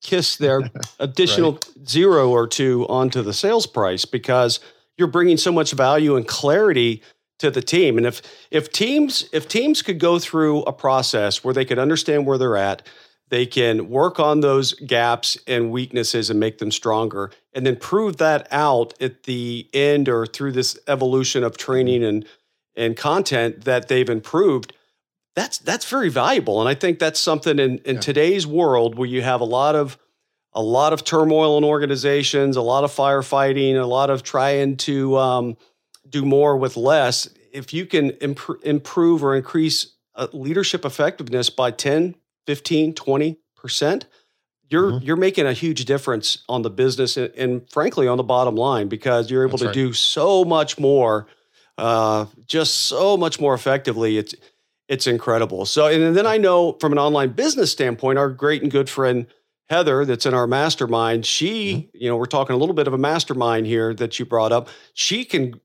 kiss 0.01 0.37
there, 0.37 0.69
additional 0.99 1.53
right. 1.53 1.87
zero 1.87 2.29
or 2.29 2.47
two 2.47 2.85
onto 2.87 3.21
the 3.21 3.33
sales 3.33 3.67
price 3.67 4.05
because 4.05 4.59
you're 4.97 5.07
bringing 5.07 5.37
so 5.37 5.51
much 5.51 5.71
value 5.73 6.15
and 6.15 6.27
clarity 6.27 7.01
to 7.39 7.51
the 7.51 7.61
team. 7.61 7.97
And 7.97 8.05
if 8.05 8.21
if 8.51 8.71
teams 8.71 9.29
if 9.31 9.47
teams 9.47 9.81
could 9.81 9.99
go 9.99 10.19
through 10.19 10.63
a 10.63 10.73
process 10.73 11.43
where 11.43 11.53
they 11.53 11.65
could 11.65 11.79
understand 11.79 12.25
where 12.25 12.37
they're 12.37 12.57
at, 12.57 12.87
they 13.29 13.45
can 13.45 13.89
work 13.89 14.19
on 14.19 14.39
those 14.39 14.73
gaps 14.73 15.37
and 15.47 15.71
weaknesses 15.71 16.29
and 16.29 16.39
make 16.39 16.57
them 16.57 16.71
stronger 16.71 17.31
and 17.53 17.65
then 17.65 17.75
prove 17.75 18.17
that 18.17 18.47
out 18.51 18.93
at 19.01 19.23
the 19.23 19.69
end 19.73 20.09
or 20.09 20.25
through 20.25 20.53
this 20.53 20.79
evolution 20.87 21.43
of 21.43 21.53
mm-hmm. 21.53 21.71
training 21.71 22.03
and 22.03 22.25
and 22.75 22.95
content 22.95 23.65
that 23.65 23.87
they've 23.87 24.09
improved 24.09 24.73
that's 25.37 25.59
that's 25.59 25.85
very 25.85 26.09
valuable 26.09 26.59
and 26.59 26.67
i 26.67 26.73
think 26.73 26.97
that's 26.97 27.19
something 27.19 27.59
in 27.59 27.77
in 27.79 27.95
yeah. 27.95 28.01
today's 28.01 28.47
world 28.47 28.97
where 28.97 29.07
you 29.07 29.21
have 29.21 29.39
a 29.39 29.45
lot 29.45 29.75
of 29.75 29.97
a 30.53 30.61
lot 30.61 30.93
of 30.93 31.03
turmoil 31.03 31.59
in 31.59 31.63
organizations 31.63 32.57
a 32.57 32.61
lot 32.61 32.83
of 32.83 32.91
firefighting 32.91 33.79
a 33.79 33.85
lot 33.85 34.09
of 34.09 34.23
trying 34.23 34.75
to 34.75 35.15
um, 35.15 35.55
do 36.09 36.25
more 36.25 36.57
with 36.57 36.75
less 36.75 37.29
if 37.53 37.71
you 37.71 37.85
can 37.85 38.09
imp- 38.11 38.63
improve 38.63 39.23
or 39.23 39.35
increase 39.35 39.93
uh, 40.15 40.27
leadership 40.33 40.83
effectiveness 40.83 41.51
by 41.51 41.69
10 41.69 42.15
15 42.47 42.95
20 42.95 43.37
percent 43.55 44.07
you're 44.69 44.93
mm-hmm. 44.93 45.05
you're 45.05 45.15
making 45.15 45.45
a 45.45 45.53
huge 45.53 45.85
difference 45.85 46.43
on 46.49 46.63
the 46.63 46.71
business 46.71 47.15
and, 47.15 47.31
and, 47.35 47.69
frankly 47.69 48.07
on 48.07 48.17
the 48.17 48.23
bottom 48.23 48.55
line 48.55 48.87
because 48.87 49.29
you're 49.29 49.43
able 49.43 49.59
That's 49.59 49.61
to 49.61 49.67
right. 49.67 49.73
do 49.73 49.93
so 49.93 50.43
much 50.43 50.79
more 50.79 51.27
uh, 51.77 52.25
just 52.47 52.73
so 52.87 53.17
much 53.17 53.39
more 53.39 53.53
effectively 53.53 54.17
it's 54.17 54.33
it's 54.87 55.07
incredible. 55.07 55.65
So, 55.65 55.87
and 55.87 56.15
then 56.15 56.25
I 56.25 56.37
know 56.37 56.73
from 56.79 56.91
an 56.91 56.99
online 56.99 57.31
business 57.31 57.71
standpoint, 57.71 58.17
our 58.17 58.29
great 58.29 58.61
and 58.61 58.71
good 58.71 58.89
friend 58.89 59.27
Heather, 59.69 60.05
that's 60.05 60.25
in 60.25 60.33
our 60.33 60.47
mastermind, 60.47 61.25
she, 61.25 61.73
mm-hmm. 61.73 61.97
you 61.97 62.09
know, 62.09 62.15
we're 62.15 62.25
talking 62.25 62.55
a 62.55 62.57
little 62.57 62.75
bit 62.75 62.87
of 62.87 62.93
a 62.93 62.97
mastermind 62.97 63.67
here 63.67 63.93
that 63.95 64.17
you 64.17 64.25
brought 64.25 64.53
up. 64.53 64.69
She 64.93 65.25
can 65.25 65.59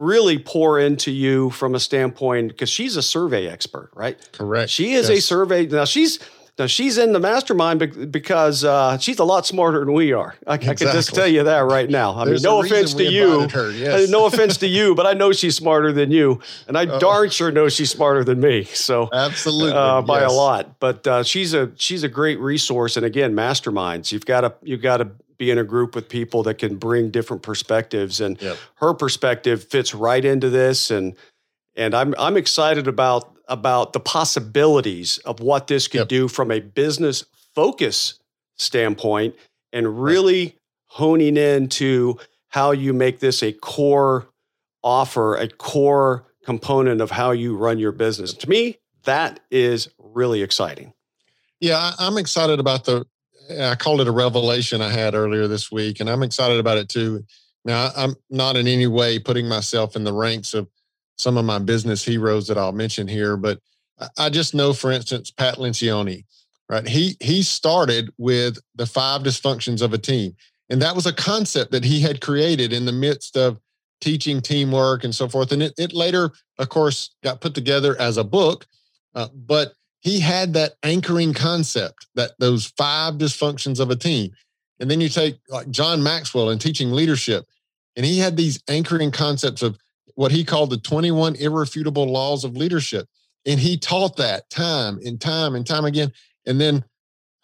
really 0.00 0.38
pour 0.38 0.78
into 0.78 1.10
you 1.12 1.50
from 1.50 1.74
a 1.74 1.80
standpoint 1.80 2.48
because 2.48 2.68
she's 2.68 2.96
a 2.96 3.02
survey 3.02 3.46
expert, 3.46 3.90
right? 3.94 4.16
Correct. 4.32 4.70
She 4.70 4.92
is 4.92 5.08
yes. 5.08 5.18
a 5.18 5.22
survey. 5.22 5.66
Now 5.66 5.84
she's 5.84 6.18
now 6.58 6.66
she's 6.66 6.98
in 6.98 7.12
the 7.12 7.20
mastermind 7.20 8.10
because 8.10 8.64
uh, 8.64 8.98
she's 8.98 9.18
a 9.18 9.24
lot 9.24 9.46
smarter 9.46 9.80
than 9.80 9.92
we 9.92 10.12
are. 10.12 10.34
I, 10.46 10.56
exactly. 10.56 10.68
I, 10.68 10.74
can 10.90 10.98
just 10.98 11.14
tell 11.14 11.28
you 11.28 11.44
that 11.44 11.60
right 11.60 11.88
now. 11.88 12.14
I 12.14 12.24
There's 12.24 12.42
mean, 12.42 12.52
no 12.52 12.62
offense 12.62 12.94
to 12.94 13.04
you. 13.04 13.48
Yes. 13.78 14.10
no 14.10 14.26
offense 14.26 14.56
to 14.58 14.66
you, 14.66 14.94
but 14.94 15.06
I 15.06 15.12
know 15.12 15.32
she's 15.32 15.54
smarter 15.54 15.92
than 15.92 16.10
you, 16.10 16.40
and 16.66 16.76
I 16.76 16.86
oh. 16.86 16.98
darn 16.98 17.30
sure 17.30 17.52
know 17.52 17.68
she's 17.68 17.90
smarter 17.90 18.24
than 18.24 18.40
me. 18.40 18.64
So 18.64 19.08
absolutely 19.12 19.72
uh, 19.72 20.02
by 20.02 20.22
yes. 20.22 20.30
a 20.30 20.34
lot. 20.34 20.80
But 20.80 21.06
uh, 21.06 21.22
she's 21.22 21.54
a 21.54 21.70
she's 21.76 22.02
a 22.02 22.08
great 22.08 22.40
resource, 22.40 22.96
and 22.96 23.06
again, 23.06 23.34
masterminds. 23.34 24.10
You've 24.10 24.26
got 24.26 24.40
to 24.40 24.54
you've 24.62 24.82
got 24.82 24.96
to 24.96 25.10
be 25.36 25.50
in 25.52 25.58
a 25.58 25.64
group 25.64 25.94
with 25.94 26.08
people 26.08 26.42
that 26.42 26.54
can 26.54 26.76
bring 26.76 27.10
different 27.10 27.42
perspectives, 27.42 28.20
and 28.20 28.40
yep. 28.42 28.56
her 28.76 28.92
perspective 28.94 29.64
fits 29.64 29.94
right 29.94 30.24
into 30.24 30.50
this, 30.50 30.90
and 30.90 31.14
and 31.76 31.94
I'm 31.94 32.14
I'm 32.18 32.36
excited 32.36 32.88
about 32.88 33.37
about 33.48 33.92
the 33.92 34.00
possibilities 34.00 35.18
of 35.18 35.40
what 35.40 35.66
this 35.66 35.88
could 35.88 35.98
yep. 35.98 36.08
do 36.08 36.28
from 36.28 36.50
a 36.50 36.60
business 36.60 37.24
focus 37.54 38.20
standpoint 38.56 39.34
and 39.72 40.02
really 40.02 40.44
right. 40.44 40.54
honing 40.86 41.36
into 41.36 42.18
how 42.48 42.70
you 42.70 42.92
make 42.92 43.20
this 43.20 43.42
a 43.42 43.52
core 43.52 44.28
offer, 44.82 45.36
a 45.36 45.48
core 45.48 46.24
component 46.44 47.00
of 47.00 47.10
how 47.10 47.30
you 47.30 47.56
run 47.56 47.78
your 47.78 47.92
business. 47.92 48.32
To 48.34 48.48
me, 48.48 48.78
that 49.04 49.40
is 49.50 49.88
really 49.98 50.42
exciting. 50.42 50.92
Yeah, 51.60 51.92
I'm 51.98 52.18
excited 52.18 52.60
about 52.60 52.84
the 52.84 53.04
I 53.60 53.76
called 53.76 54.00
it 54.00 54.08
a 54.08 54.12
revelation 54.12 54.82
I 54.82 54.90
had 54.90 55.14
earlier 55.14 55.48
this 55.48 55.72
week, 55.72 56.00
and 56.00 56.10
I'm 56.10 56.22
excited 56.22 56.58
about 56.60 56.78
it 56.78 56.88
too. 56.88 57.24
Now, 57.64 57.90
I'm 57.96 58.14
not 58.30 58.56
in 58.56 58.66
any 58.66 58.86
way 58.86 59.18
putting 59.18 59.48
myself 59.48 59.96
in 59.96 60.04
the 60.04 60.12
ranks 60.12 60.54
of 60.54 60.68
some 61.18 61.36
of 61.36 61.44
my 61.44 61.58
business 61.58 62.04
heroes 62.04 62.46
that 62.48 62.58
I'll 62.58 62.72
mention 62.72 63.08
here, 63.08 63.36
but 63.36 63.60
I 64.16 64.30
just 64.30 64.54
know, 64.54 64.72
for 64.72 64.92
instance, 64.92 65.30
Pat 65.30 65.56
Lencioni, 65.56 66.24
right? 66.68 66.86
He 66.86 67.16
he 67.20 67.42
started 67.42 68.10
with 68.16 68.58
the 68.76 68.86
five 68.86 69.22
dysfunctions 69.22 69.82
of 69.82 69.92
a 69.92 69.98
team, 69.98 70.36
and 70.70 70.80
that 70.82 70.94
was 70.94 71.06
a 71.06 71.12
concept 71.12 71.72
that 71.72 71.84
he 71.84 72.00
had 72.00 72.20
created 72.20 72.72
in 72.72 72.84
the 72.84 72.92
midst 72.92 73.36
of 73.36 73.58
teaching 74.00 74.40
teamwork 74.40 75.02
and 75.02 75.14
so 75.14 75.28
forth. 75.28 75.50
And 75.50 75.62
it, 75.62 75.74
it 75.76 75.92
later, 75.92 76.30
of 76.58 76.68
course, 76.68 77.16
got 77.24 77.40
put 77.40 77.54
together 77.54 78.00
as 78.00 78.16
a 78.16 78.24
book. 78.24 78.66
Uh, 79.14 79.28
but 79.34 79.72
he 80.00 80.20
had 80.20 80.52
that 80.54 80.74
anchoring 80.84 81.34
concept 81.34 82.06
that 82.14 82.32
those 82.38 82.66
five 82.76 83.14
dysfunctions 83.14 83.80
of 83.80 83.90
a 83.90 83.96
team. 83.96 84.30
And 84.78 84.88
then 84.88 85.00
you 85.00 85.08
take 85.08 85.38
like 85.48 85.70
John 85.70 86.02
Maxwell 86.02 86.50
and 86.50 86.60
teaching 86.60 86.92
leadership, 86.92 87.44
and 87.96 88.06
he 88.06 88.18
had 88.18 88.36
these 88.36 88.62
anchoring 88.68 89.10
concepts 89.10 89.62
of 89.62 89.76
what 90.18 90.32
he 90.32 90.42
called 90.42 90.68
the 90.68 90.76
21 90.76 91.36
irrefutable 91.36 92.04
laws 92.04 92.42
of 92.42 92.56
leadership. 92.56 93.06
And 93.46 93.60
he 93.60 93.76
taught 93.76 94.16
that 94.16 94.50
time 94.50 94.98
and 95.04 95.20
time 95.20 95.54
and 95.54 95.64
time 95.64 95.84
again. 95.84 96.12
And 96.44 96.60
then 96.60 96.84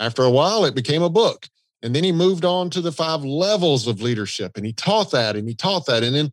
after 0.01 0.25
a 0.25 0.31
while, 0.31 0.65
it 0.65 0.75
became 0.75 1.05
a 1.05 1.09
book. 1.09 1.47
And 1.85 1.95
then 1.95 2.03
he 2.03 2.11
moved 2.11 2.45
on 2.45 2.71
to 2.71 2.81
the 2.81 2.91
five 2.91 3.25
levels 3.25 3.87
of 3.87 4.03
leadership 4.03 4.57
and 4.57 4.67
he 4.67 4.73
taught 4.73 5.13
that 5.13 5.37
and 5.37 5.47
he 5.49 5.55
taught 5.55 5.87
that. 5.87 6.03
And 6.03 6.17
then 6.17 6.33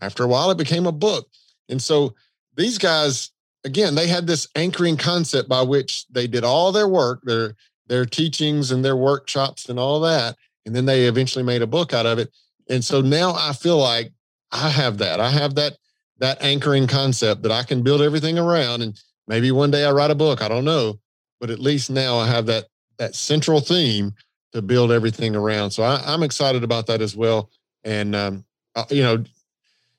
after 0.00 0.24
a 0.24 0.26
while, 0.26 0.50
it 0.50 0.56
became 0.56 0.86
a 0.86 0.92
book. 0.92 1.28
And 1.68 1.82
so 1.82 2.14
these 2.56 2.78
guys, 2.78 3.32
again, 3.62 3.96
they 3.96 4.06
had 4.06 4.26
this 4.26 4.48
anchoring 4.54 4.96
concept 4.96 5.46
by 5.46 5.60
which 5.60 6.06
they 6.08 6.26
did 6.26 6.42
all 6.42 6.72
their 6.72 6.88
work, 6.88 7.20
their 7.24 7.54
their 7.86 8.06
teachings 8.06 8.70
and 8.70 8.82
their 8.82 8.96
workshops 8.96 9.68
and 9.68 9.78
all 9.78 10.00
that. 10.00 10.36
And 10.64 10.74
then 10.74 10.86
they 10.86 11.04
eventually 11.04 11.44
made 11.44 11.60
a 11.60 11.66
book 11.66 11.92
out 11.92 12.06
of 12.06 12.18
it. 12.18 12.30
And 12.70 12.82
so 12.82 13.02
now 13.02 13.34
I 13.34 13.52
feel 13.52 13.76
like 13.76 14.14
I 14.52 14.68
have 14.68 14.98
that. 14.98 15.20
I 15.20 15.30
have 15.30 15.54
that 15.56 15.76
that 16.18 16.42
anchoring 16.42 16.86
concept 16.86 17.42
that 17.42 17.52
I 17.52 17.62
can 17.62 17.82
build 17.82 18.00
everything 18.00 18.38
around. 18.38 18.82
And 18.82 18.98
maybe 19.26 19.50
one 19.50 19.70
day 19.70 19.84
I 19.84 19.92
write 19.92 20.10
a 20.10 20.14
book. 20.14 20.40
I 20.40 20.48
don't 20.48 20.64
know. 20.64 20.98
But 21.40 21.50
at 21.50 21.58
least 21.58 21.90
now 21.90 22.18
I 22.18 22.26
have 22.26 22.46
that 22.46 22.66
that 22.98 23.14
central 23.14 23.60
theme 23.60 24.14
to 24.52 24.62
build 24.62 24.90
everything 24.90 25.36
around. 25.36 25.70
So 25.70 25.82
I, 25.82 26.14
am 26.14 26.22
excited 26.22 26.64
about 26.64 26.86
that 26.86 27.02
as 27.02 27.14
well. 27.14 27.50
And 27.84 28.14
um, 28.16 28.44
uh, 28.74 28.84
you 28.90 29.02
know, 29.02 29.24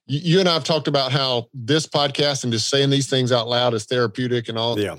you, 0.07 0.19
you, 0.23 0.39
and 0.39 0.49
I 0.49 0.53
have 0.53 0.63
talked 0.63 0.87
about 0.87 1.11
how 1.11 1.47
this 1.53 1.85
podcast 1.85 2.43
and 2.43 2.51
just 2.51 2.69
saying 2.69 2.89
these 2.89 3.09
things 3.09 3.31
out 3.31 3.47
loud 3.47 3.73
is 3.75 3.85
therapeutic 3.85 4.49
and 4.49 4.57
all. 4.57 4.79
Yeah, 4.79 4.95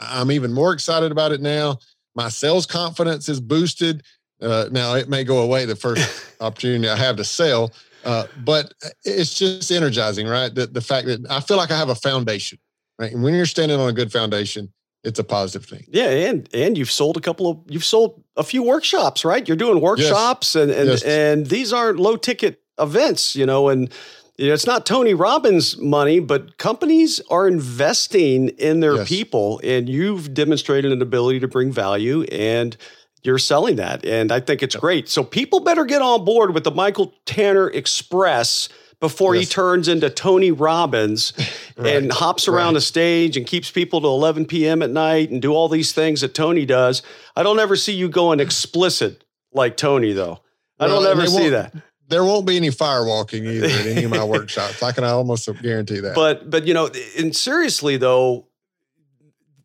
I'm 0.00 0.32
even 0.32 0.52
more 0.52 0.72
excited 0.72 1.12
about 1.12 1.32
it 1.32 1.40
now. 1.40 1.78
My 2.14 2.28
sales 2.28 2.66
confidence 2.66 3.28
is 3.28 3.40
boosted. 3.40 4.02
Uh, 4.42 4.68
now 4.72 4.94
it 4.94 5.08
may 5.08 5.22
go 5.22 5.38
away 5.38 5.66
the 5.66 5.76
first 5.76 6.34
opportunity 6.40 6.88
I 6.88 6.96
have 6.96 7.16
to 7.16 7.24
sell, 7.24 7.72
uh, 8.04 8.26
but 8.44 8.72
it's 9.04 9.38
just 9.38 9.70
energizing, 9.70 10.26
right? 10.26 10.54
The 10.54 10.66
the 10.66 10.80
fact 10.80 11.06
that 11.06 11.26
I 11.30 11.40
feel 11.40 11.56
like 11.56 11.70
I 11.70 11.76
have 11.76 11.88
a 11.88 11.94
foundation, 11.94 12.58
right? 12.98 13.12
And 13.12 13.22
when 13.22 13.34
you're 13.34 13.46
standing 13.46 13.78
on 13.78 13.88
a 13.88 13.92
good 13.92 14.12
foundation, 14.12 14.72
it's 15.04 15.18
a 15.18 15.24
positive 15.24 15.68
thing. 15.68 15.84
Yeah, 15.88 16.08
and 16.08 16.48
and 16.54 16.76
you've 16.76 16.90
sold 16.90 17.16
a 17.16 17.20
couple 17.20 17.48
of 17.50 17.58
you've 17.68 17.84
sold 17.84 18.22
a 18.36 18.42
few 18.42 18.62
workshops, 18.62 19.24
right? 19.24 19.46
You're 19.46 19.56
doing 19.56 19.80
workshops 19.80 20.54
yes. 20.54 20.62
and 20.62 20.70
and 20.70 20.88
yes. 20.88 21.02
and 21.02 21.46
these 21.46 21.72
aren't 21.72 21.98
low 21.98 22.16
ticket 22.16 22.62
events, 22.78 23.36
you 23.36 23.46
know, 23.46 23.68
and 23.68 23.92
it's 24.40 24.66
not 24.66 24.86
Tony 24.86 25.12
Robbins 25.12 25.76
money, 25.76 26.18
but 26.18 26.56
companies 26.56 27.20
are 27.28 27.46
investing 27.46 28.48
in 28.48 28.80
their 28.80 28.96
yes. 28.96 29.08
people 29.08 29.60
and 29.62 29.86
you've 29.88 30.32
demonstrated 30.32 30.92
an 30.92 31.02
ability 31.02 31.40
to 31.40 31.48
bring 31.48 31.70
value 31.70 32.22
and 32.24 32.76
you're 33.22 33.38
selling 33.38 33.76
that 33.76 34.04
and 34.04 34.32
I 34.32 34.40
think 34.40 34.62
it's 34.62 34.74
yep. 34.74 34.80
great. 34.80 35.08
So 35.08 35.22
people 35.22 35.60
better 35.60 35.84
get 35.84 36.02
on 36.02 36.24
board 36.24 36.54
with 36.54 36.64
the 36.64 36.70
Michael 36.70 37.12
Tanner 37.26 37.68
Express 37.68 38.68
before 39.00 39.34
yes. 39.34 39.48
he 39.48 39.52
turns 39.52 39.88
into 39.88 40.10
Tony 40.10 40.50
Robbins 40.50 41.32
right. 41.76 41.96
and 41.96 42.12
hops 42.12 42.46
around 42.46 42.66
right. 42.66 42.74
the 42.74 42.80
stage 42.82 43.36
and 43.36 43.46
keeps 43.46 43.70
people 43.70 44.00
to 44.02 44.06
11 44.06 44.44
p.m. 44.44 44.82
at 44.82 44.90
night 44.90 45.30
and 45.30 45.42
do 45.42 45.52
all 45.52 45.68
these 45.68 45.92
things 45.92 46.20
that 46.20 46.34
Tony 46.34 46.66
does. 46.66 47.02
I 47.34 47.42
don't 47.42 47.58
ever 47.58 47.76
see 47.76 47.94
you 47.94 48.08
going 48.08 48.40
explicit 48.40 49.24
like 49.52 49.76
Tony, 49.76 50.12
though. 50.12 50.40
I 50.78 50.86
well, 50.86 51.02
don't 51.02 51.18
ever 51.18 51.26
see 51.26 51.48
that. 51.48 51.74
There 52.08 52.24
won't 52.24 52.46
be 52.46 52.56
any 52.56 52.70
firewalking 52.70 53.46
either 53.46 53.68
in 53.68 53.96
any 53.96 54.04
of 54.04 54.10
my 54.10 54.24
workshops. 54.24 54.82
I 54.82 54.92
can 54.92 55.04
almost 55.04 55.48
guarantee 55.62 56.00
that. 56.00 56.14
But 56.14 56.50
but 56.50 56.66
you 56.66 56.74
know, 56.74 56.90
and 57.16 57.34
seriously 57.34 57.98
though, 57.98 58.48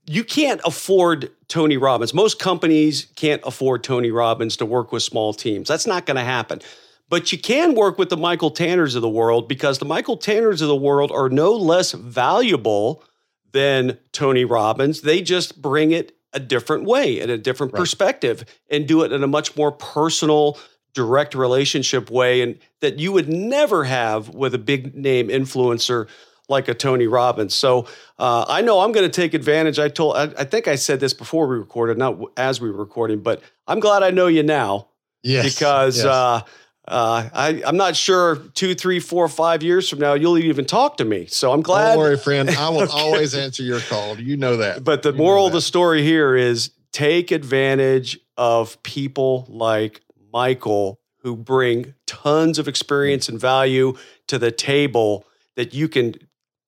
you 0.07 0.23
can't 0.23 0.61
afford 0.63 1.31
Tony 1.47 1.77
Robbins. 1.77 2.13
Most 2.13 2.39
companies 2.39 3.07
can't 3.15 3.41
afford 3.43 3.83
Tony 3.83 4.11
Robbins 4.11 4.57
to 4.57 4.65
work 4.65 4.91
with 4.91 5.03
small 5.03 5.33
teams. 5.33 5.67
That's 5.67 5.87
not 5.87 6.05
going 6.05 6.17
to 6.17 6.23
happen. 6.23 6.61
But 7.09 7.31
you 7.31 7.37
can 7.37 7.75
work 7.75 7.97
with 7.97 8.09
the 8.09 8.17
Michael 8.17 8.51
Tanners 8.51 8.95
of 8.95 9.01
the 9.01 9.09
world 9.09 9.47
because 9.47 9.79
the 9.79 9.85
Michael 9.85 10.17
Tanners 10.17 10.61
of 10.61 10.67
the 10.67 10.75
world 10.75 11.11
are 11.11 11.29
no 11.29 11.53
less 11.53 11.91
valuable 11.91 13.03
than 13.51 13.97
Tony 14.11 14.43
Robbins. 14.43 15.01
They 15.01 15.21
just 15.21 15.61
bring 15.61 15.91
it 15.91 16.15
a 16.33 16.39
different 16.39 16.83
way 16.83 17.19
and 17.21 17.31
a 17.31 17.37
different 17.37 17.73
right. 17.73 17.79
perspective 17.79 18.43
and 18.69 18.87
do 18.87 19.03
it 19.03 19.11
in 19.11 19.23
a 19.23 19.27
much 19.27 19.55
more 19.55 19.71
personal, 19.71 20.59
direct 20.93 21.35
relationship 21.35 22.09
way 22.09 22.41
and 22.41 22.59
that 22.81 22.99
you 22.99 23.11
would 23.11 23.29
never 23.29 23.85
have 23.85 24.29
with 24.29 24.53
a 24.53 24.59
big 24.59 24.95
name 24.95 25.29
influencer 25.29 26.07
like 26.49 26.67
a 26.67 26.73
Tony 26.73 27.07
Robbins. 27.07 27.55
So 27.55 27.87
uh, 28.19 28.45
I 28.47 28.61
know 28.61 28.81
I'm 28.81 28.91
going 28.91 29.09
to 29.09 29.21
take 29.21 29.33
advantage. 29.33 29.79
I 29.79 29.89
told, 29.89 30.15
I, 30.15 30.23
I, 30.37 30.43
think 30.43 30.67
I 30.67 30.75
said 30.75 30.99
this 30.99 31.13
before 31.13 31.47
we 31.47 31.57
recorded, 31.57 31.97
not 31.97 32.19
as 32.37 32.61
we 32.61 32.69
were 32.69 32.77
recording, 32.77 33.21
but 33.21 33.41
I'm 33.67 33.79
glad 33.79 34.03
I 34.03 34.11
know 34.11 34.27
you 34.27 34.43
now. 34.43 34.89
Yes. 35.23 35.55
Because 35.55 35.97
yes. 35.97 36.05
Uh, 36.05 36.41
uh, 36.87 37.29
I, 37.33 37.63
I'm 37.65 37.77
not 37.77 37.95
sure 37.95 38.35
two, 38.53 38.75
three, 38.75 38.99
four, 38.99 39.27
five 39.27 39.63
years 39.63 39.89
from 39.89 39.99
now 39.99 40.13
you'll 40.13 40.37
even 40.37 40.65
talk 40.65 40.97
to 40.97 41.05
me. 41.05 41.25
So 41.25 41.51
I'm 41.51 41.61
glad. 41.61 41.95
Don't 41.95 41.97
worry, 41.97 42.17
friend. 42.17 42.49
I 42.49 42.69
will 42.69 42.81
okay. 42.83 42.91
always 42.93 43.33
answer 43.33 43.63
your 43.63 43.79
call. 43.79 44.19
You 44.19 44.37
know 44.37 44.57
that. 44.57 44.83
But 44.83 45.01
the 45.01 45.11
you 45.11 45.17
moral 45.17 45.47
of 45.47 45.53
the 45.53 45.61
story 45.61 46.03
here 46.03 46.35
is 46.35 46.71
take 46.91 47.31
advantage 47.31 48.19
of 48.37 48.81
people 48.83 49.47
like 49.49 50.01
Michael 50.31 50.99
who 51.19 51.35
bring 51.35 51.95
tons 52.05 52.59
of 52.59 52.67
experience 52.67 53.29
and 53.29 53.39
value 53.39 53.95
to 54.27 54.37
the 54.37 54.51
table 54.51 55.25
that 55.55 55.73
you 55.73 55.87
can 55.87 56.13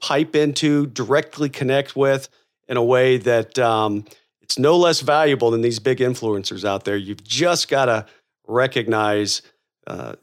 pipe 0.02 0.36
into, 0.36 0.88
directly 0.88 1.50
connect 1.50 1.96
with 1.96 2.30
in 2.68 2.78
a 2.78 2.84
way 2.84 3.18
that 3.18 3.58
um, 3.60 4.06
it's 4.42 4.60
no 4.60 4.78
less 4.78 5.02
valuable 5.02 5.52
than 5.52 5.62
these 5.62 5.80
big 5.80 6.00
influencers 6.00 6.64
out 6.64 6.86
there. 6.86 6.98
You've 6.98 7.24
just 7.24 7.70
got 7.70 7.86
to 7.86 8.06
recognize 8.48 9.42
uh, 9.88 10.16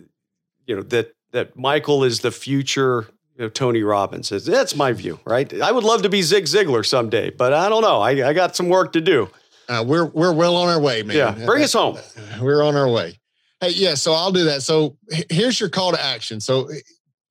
you 0.66 0.76
know 0.76 0.82
that 0.82 1.14
that 1.32 1.56
Michael 1.56 2.04
is 2.04 2.20
the 2.20 2.30
future 2.30 3.08
you 3.36 3.44
know, 3.44 3.48
Tony 3.48 3.82
Robbins. 3.82 4.28
says 4.28 4.46
That's 4.46 4.76
my 4.76 4.92
view, 4.92 5.18
right? 5.24 5.52
I 5.60 5.72
would 5.72 5.84
love 5.84 6.02
to 6.02 6.08
be 6.08 6.22
Zig 6.22 6.44
Ziglar 6.44 6.86
someday, 6.86 7.30
but 7.30 7.52
I 7.52 7.68
don't 7.68 7.82
know. 7.82 8.00
I, 8.00 8.28
I 8.28 8.32
got 8.32 8.54
some 8.54 8.68
work 8.68 8.92
to 8.92 9.00
do. 9.00 9.28
Uh, 9.68 9.84
we're 9.86 10.04
we're 10.04 10.32
well 10.32 10.56
on 10.56 10.68
our 10.68 10.80
way, 10.80 11.02
man. 11.02 11.16
Yeah, 11.16 11.44
bring 11.46 11.62
us 11.62 11.72
home. 11.72 11.98
We're 12.40 12.62
on 12.62 12.76
our 12.76 12.88
way. 12.88 13.18
Hey, 13.60 13.70
yeah. 13.70 13.94
So 13.94 14.12
I'll 14.12 14.30
do 14.30 14.44
that. 14.44 14.62
So 14.62 14.98
here's 15.30 15.58
your 15.58 15.70
call 15.70 15.92
to 15.92 16.02
action. 16.02 16.38
So 16.38 16.68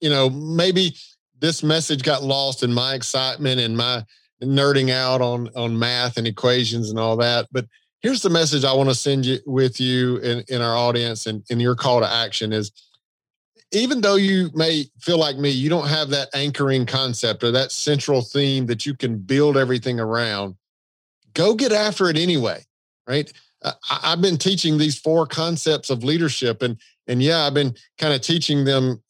you 0.01 0.09
know 0.09 0.31
maybe 0.31 0.95
this 1.43 1.61
message 1.61 2.03
got 2.03 2.23
lost 2.23 2.63
in 2.63 2.73
my 2.73 2.95
excitement 2.95 3.59
and 3.59 3.75
my 3.75 4.01
nerding 4.41 4.89
out 4.89 5.21
on 5.21 5.49
on 5.57 5.77
math 5.77 6.15
and 6.17 6.25
equations 6.25 6.89
and 6.89 6.97
all 6.97 7.17
that, 7.17 7.47
but 7.51 7.65
here's 8.01 8.21
the 8.21 8.29
message 8.29 8.63
I 8.63 8.71
want 8.71 8.89
to 8.89 8.95
send 8.95 9.25
you 9.25 9.39
with 9.45 9.79
you 9.79 10.17
in, 10.17 10.43
in 10.47 10.61
our 10.61 10.75
audience 10.75 11.25
and 11.25 11.43
in 11.49 11.59
your 11.59 11.75
call 11.75 11.99
to 11.99 12.09
action 12.09 12.53
is 12.53 12.71
even 13.73 13.99
though 13.99 14.15
you 14.15 14.51
may 14.53 14.85
feel 15.01 15.17
like 15.17 15.37
me, 15.37 15.49
you 15.49 15.69
don't 15.69 15.87
have 15.87 16.09
that 16.09 16.29
anchoring 16.33 16.85
concept 16.85 17.43
or 17.43 17.51
that 17.51 17.73
central 17.73 18.21
theme 18.21 18.65
that 18.67 18.85
you 18.85 18.95
can 18.95 19.17
build 19.17 19.57
everything 19.57 19.99
around, 19.99 20.55
go 21.33 21.55
get 21.55 21.71
after 21.73 22.09
it 22.09 22.17
anyway, 22.17 22.63
right? 23.05 23.33
Uh, 23.63 23.73
I've 23.89 24.21
been 24.21 24.37
teaching 24.37 24.77
these 24.77 24.97
four 24.97 25.25
concepts 25.27 25.89
of 25.89 26.05
leadership 26.05 26.61
and 26.61 26.77
and 27.07 27.21
yeah, 27.21 27.45
I've 27.45 27.53
been 27.53 27.75
kind 27.97 28.13
of 28.13 28.21
teaching 28.21 28.63
them 28.63 29.03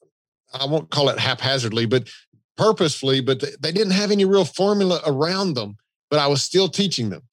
I 0.54 0.66
won't 0.66 0.90
call 0.90 1.10
it 1.10 1.20
haphazardly, 1.20 1.86
but 1.86 2.10
purposefully, 2.58 3.22
but 3.22 3.43
they 3.62 3.72
didn't 3.72 3.93
have 3.93 4.12
any 4.12 4.26
real 4.26 4.45
formula 4.45 5.01
around 5.06 5.56
them, 5.56 5.78
but 6.10 6.20
I 6.20 6.28
was 6.28 6.43
still 6.43 6.68
teaching 6.68 7.10
them. 7.10 7.24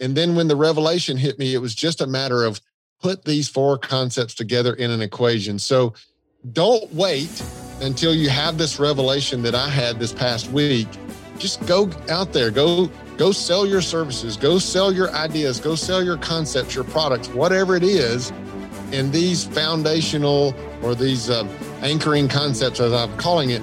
And 0.00 0.16
then 0.16 0.36
when 0.36 0.48
the 0.48 0.56
revelation 0.56 1.16
hit 1.16 1.38
me, 1.38 1.54
it 1.54 1.58
was 1.58 1.74
just 1.74 2.00
a 2.00 2.06
matter 2.06 2.44
of 2.44 2.60
put 3.00 3.24
these 3.24 3.48
four 3.48 3.78
concepts 3.78 4.34
together 4.34 4.74
in 4.74 4.90
an 4.90 5.02
equation. 5.02 5.58
So 5.58 5.94
don't 6.52 6.92
wait 6.92 7.42
until 7.80 8.14
you 8.14 8.28
have 8.28 8.58
this 8.58 8.78
revelation 8.78 9.42
that 9.42 9.54
I 9.54 9.68
had 9.68 9.98
this 9.98 10.12
past 10.12 10.50
week. 10.50 10.88
Just 11.38 11.64
go 11.66 11.90
out 12.08 12.32
there, 12.32 12.50
go 12.50 12.90
go 13.16 13.32
sell 13.32 13.66
your 13.66 13.80
services, 13.80 14.36
go 14.36 14.58
sell 14.58 14.92
your 14.92 15.10
ideas, 15.10 15.60
go 15.60 15.74
sell 15.74 16.02
your 16.02 16.16
concepts, 16.18 16.74
your 16.74 16.84
products, 16.84 17.28
whatever 17.28 17.76
it 17.76 17.82
is. 17.82 18.30
And 18.92 19.12
these 19.12 19.44
foundational 19.44 20.54
or 20.82 20.94
these 20.94 21.28
um, 21.28 21.48
anchoring 21.82 22.28
concepts, 22.28 22.80
as 22.80 22.92
I'm 22.92 23.14
calling 23.18 23.50
it, 23.50 23.62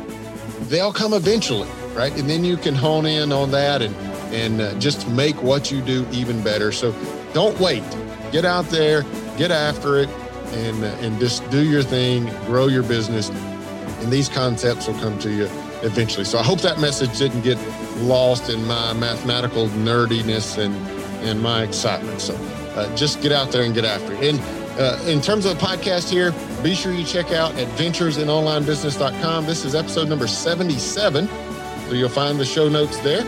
they'll 0.69 0.93
come 0.93 1.13
eventually, 1.13 1.69
right? 1.93 2.15
And 2.17 2.29
then 2.29 2.43
you 2.43 2.57
can 2.57 2.75
hone 2.75 3.05
in 3.05 3.31
on 3.31 3.51
that 3.51 3.81
and 3.81 3.95
and 4.33 4.59
uh, 4.59 4.77
just 4.79 5.07
make 5.09 5.41
what 5.41 5.71
you 5.71 5.81
do 5.81 6.05
even 6.11 6.43
better. 6.43 6.71
So 6.71 6.93
don't 7.33 7.57
wait. 7.59 7.83
Get 8.31 8.43
out 8.43 8.65
there, 8.65 9.03
get 9.37 9.51
after 9.51 9.97
it, 9.97 10.09
and 10.53 10.83
uh, 10.83 10.87
and 11.01 11.19
just 11.19 11.47
do 11.49 11.63
your 11.63 11.83
thing, 11.83 12.25
grow 12.45 12.67
your 12.67 12.83
business, 12.83 13.29
and 13.29 14.11
these 14.11 14.29
concepts 14.29 14.87
will 14.87 14.99
come 14.99 15.17
to 15.19 15.31
you 15.31 15.47
eventually. 15.83 16.25
So 16.25 16.37
I 16.37 16.43
hope 16.43 16.61
that 16.61 16.79
message 16.79 17.17
didn't 17.17 17.41
get 17.41 17.57
lost 17.97 18.49
in 18.49 18.65
my 18.65 18.93
mathematical 18.93 19.67
nerdiness 19.69 20.57
and, 20.57 20.75
and 21.23 21.41
my 21.41 21.63
excitement. 21.63 22.19
So 22.21 22.35
uh, 22.75 22.93
just 22.95 23.21
get 23.21 23.31
out 23.31 23.51
there 23.51 23.63
and 23.63 23.73
get 23.73 23.85
after 23.85 24.13
it. 24.13 24.35
And 24.35 24.64
uh, 24.77 25.01
in 25.07 25.21
terms 25.21 25.45
of 25.45 25.57
the 25.57 25.65
podcast 25.65 26.09
here, 26.09 26.33
be 26.61 26.75
sure 26.75 26.91
you 26.91 27.05
check 27.05 27.31
out 27.31 27.53
adventuresinonlinebusiness.com. 27.53 29.45
This 29.45 29.63
is 29.65 29.75
episode 29.75 30.09
number 30.09 30.27
77. 30.27 31.27
So 31.27 31.93
you'll 31.93 32.09
find 32.09 32.37
the 32.39 32.45
show 32.45 32.67
notes 32.67 32.97
there. 32.99 33.21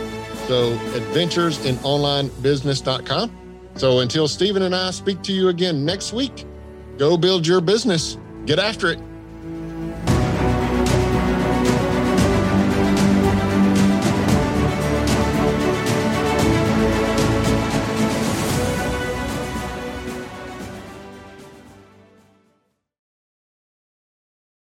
So 0.46 0.76
adventuresinonlinebusiness.com. 0.76 3.38
So 3.76 4.00
until 4.00 4.28
Steven 4.28 4.62
and 4.62 4.74
I 4.74 4.90
speak 4.90 5.22
to 5.22 5.32
you 5.32 5.48
again 5.48 5.84
next 5.84 6.12
week, 6.12 6.44
go 6.96 7.16
build 7.16 7.46
your 7.46 7.60
business. 7.60 8.18
Get 8.44 8.58
after 8.58 8.90
it. 8.90 8.98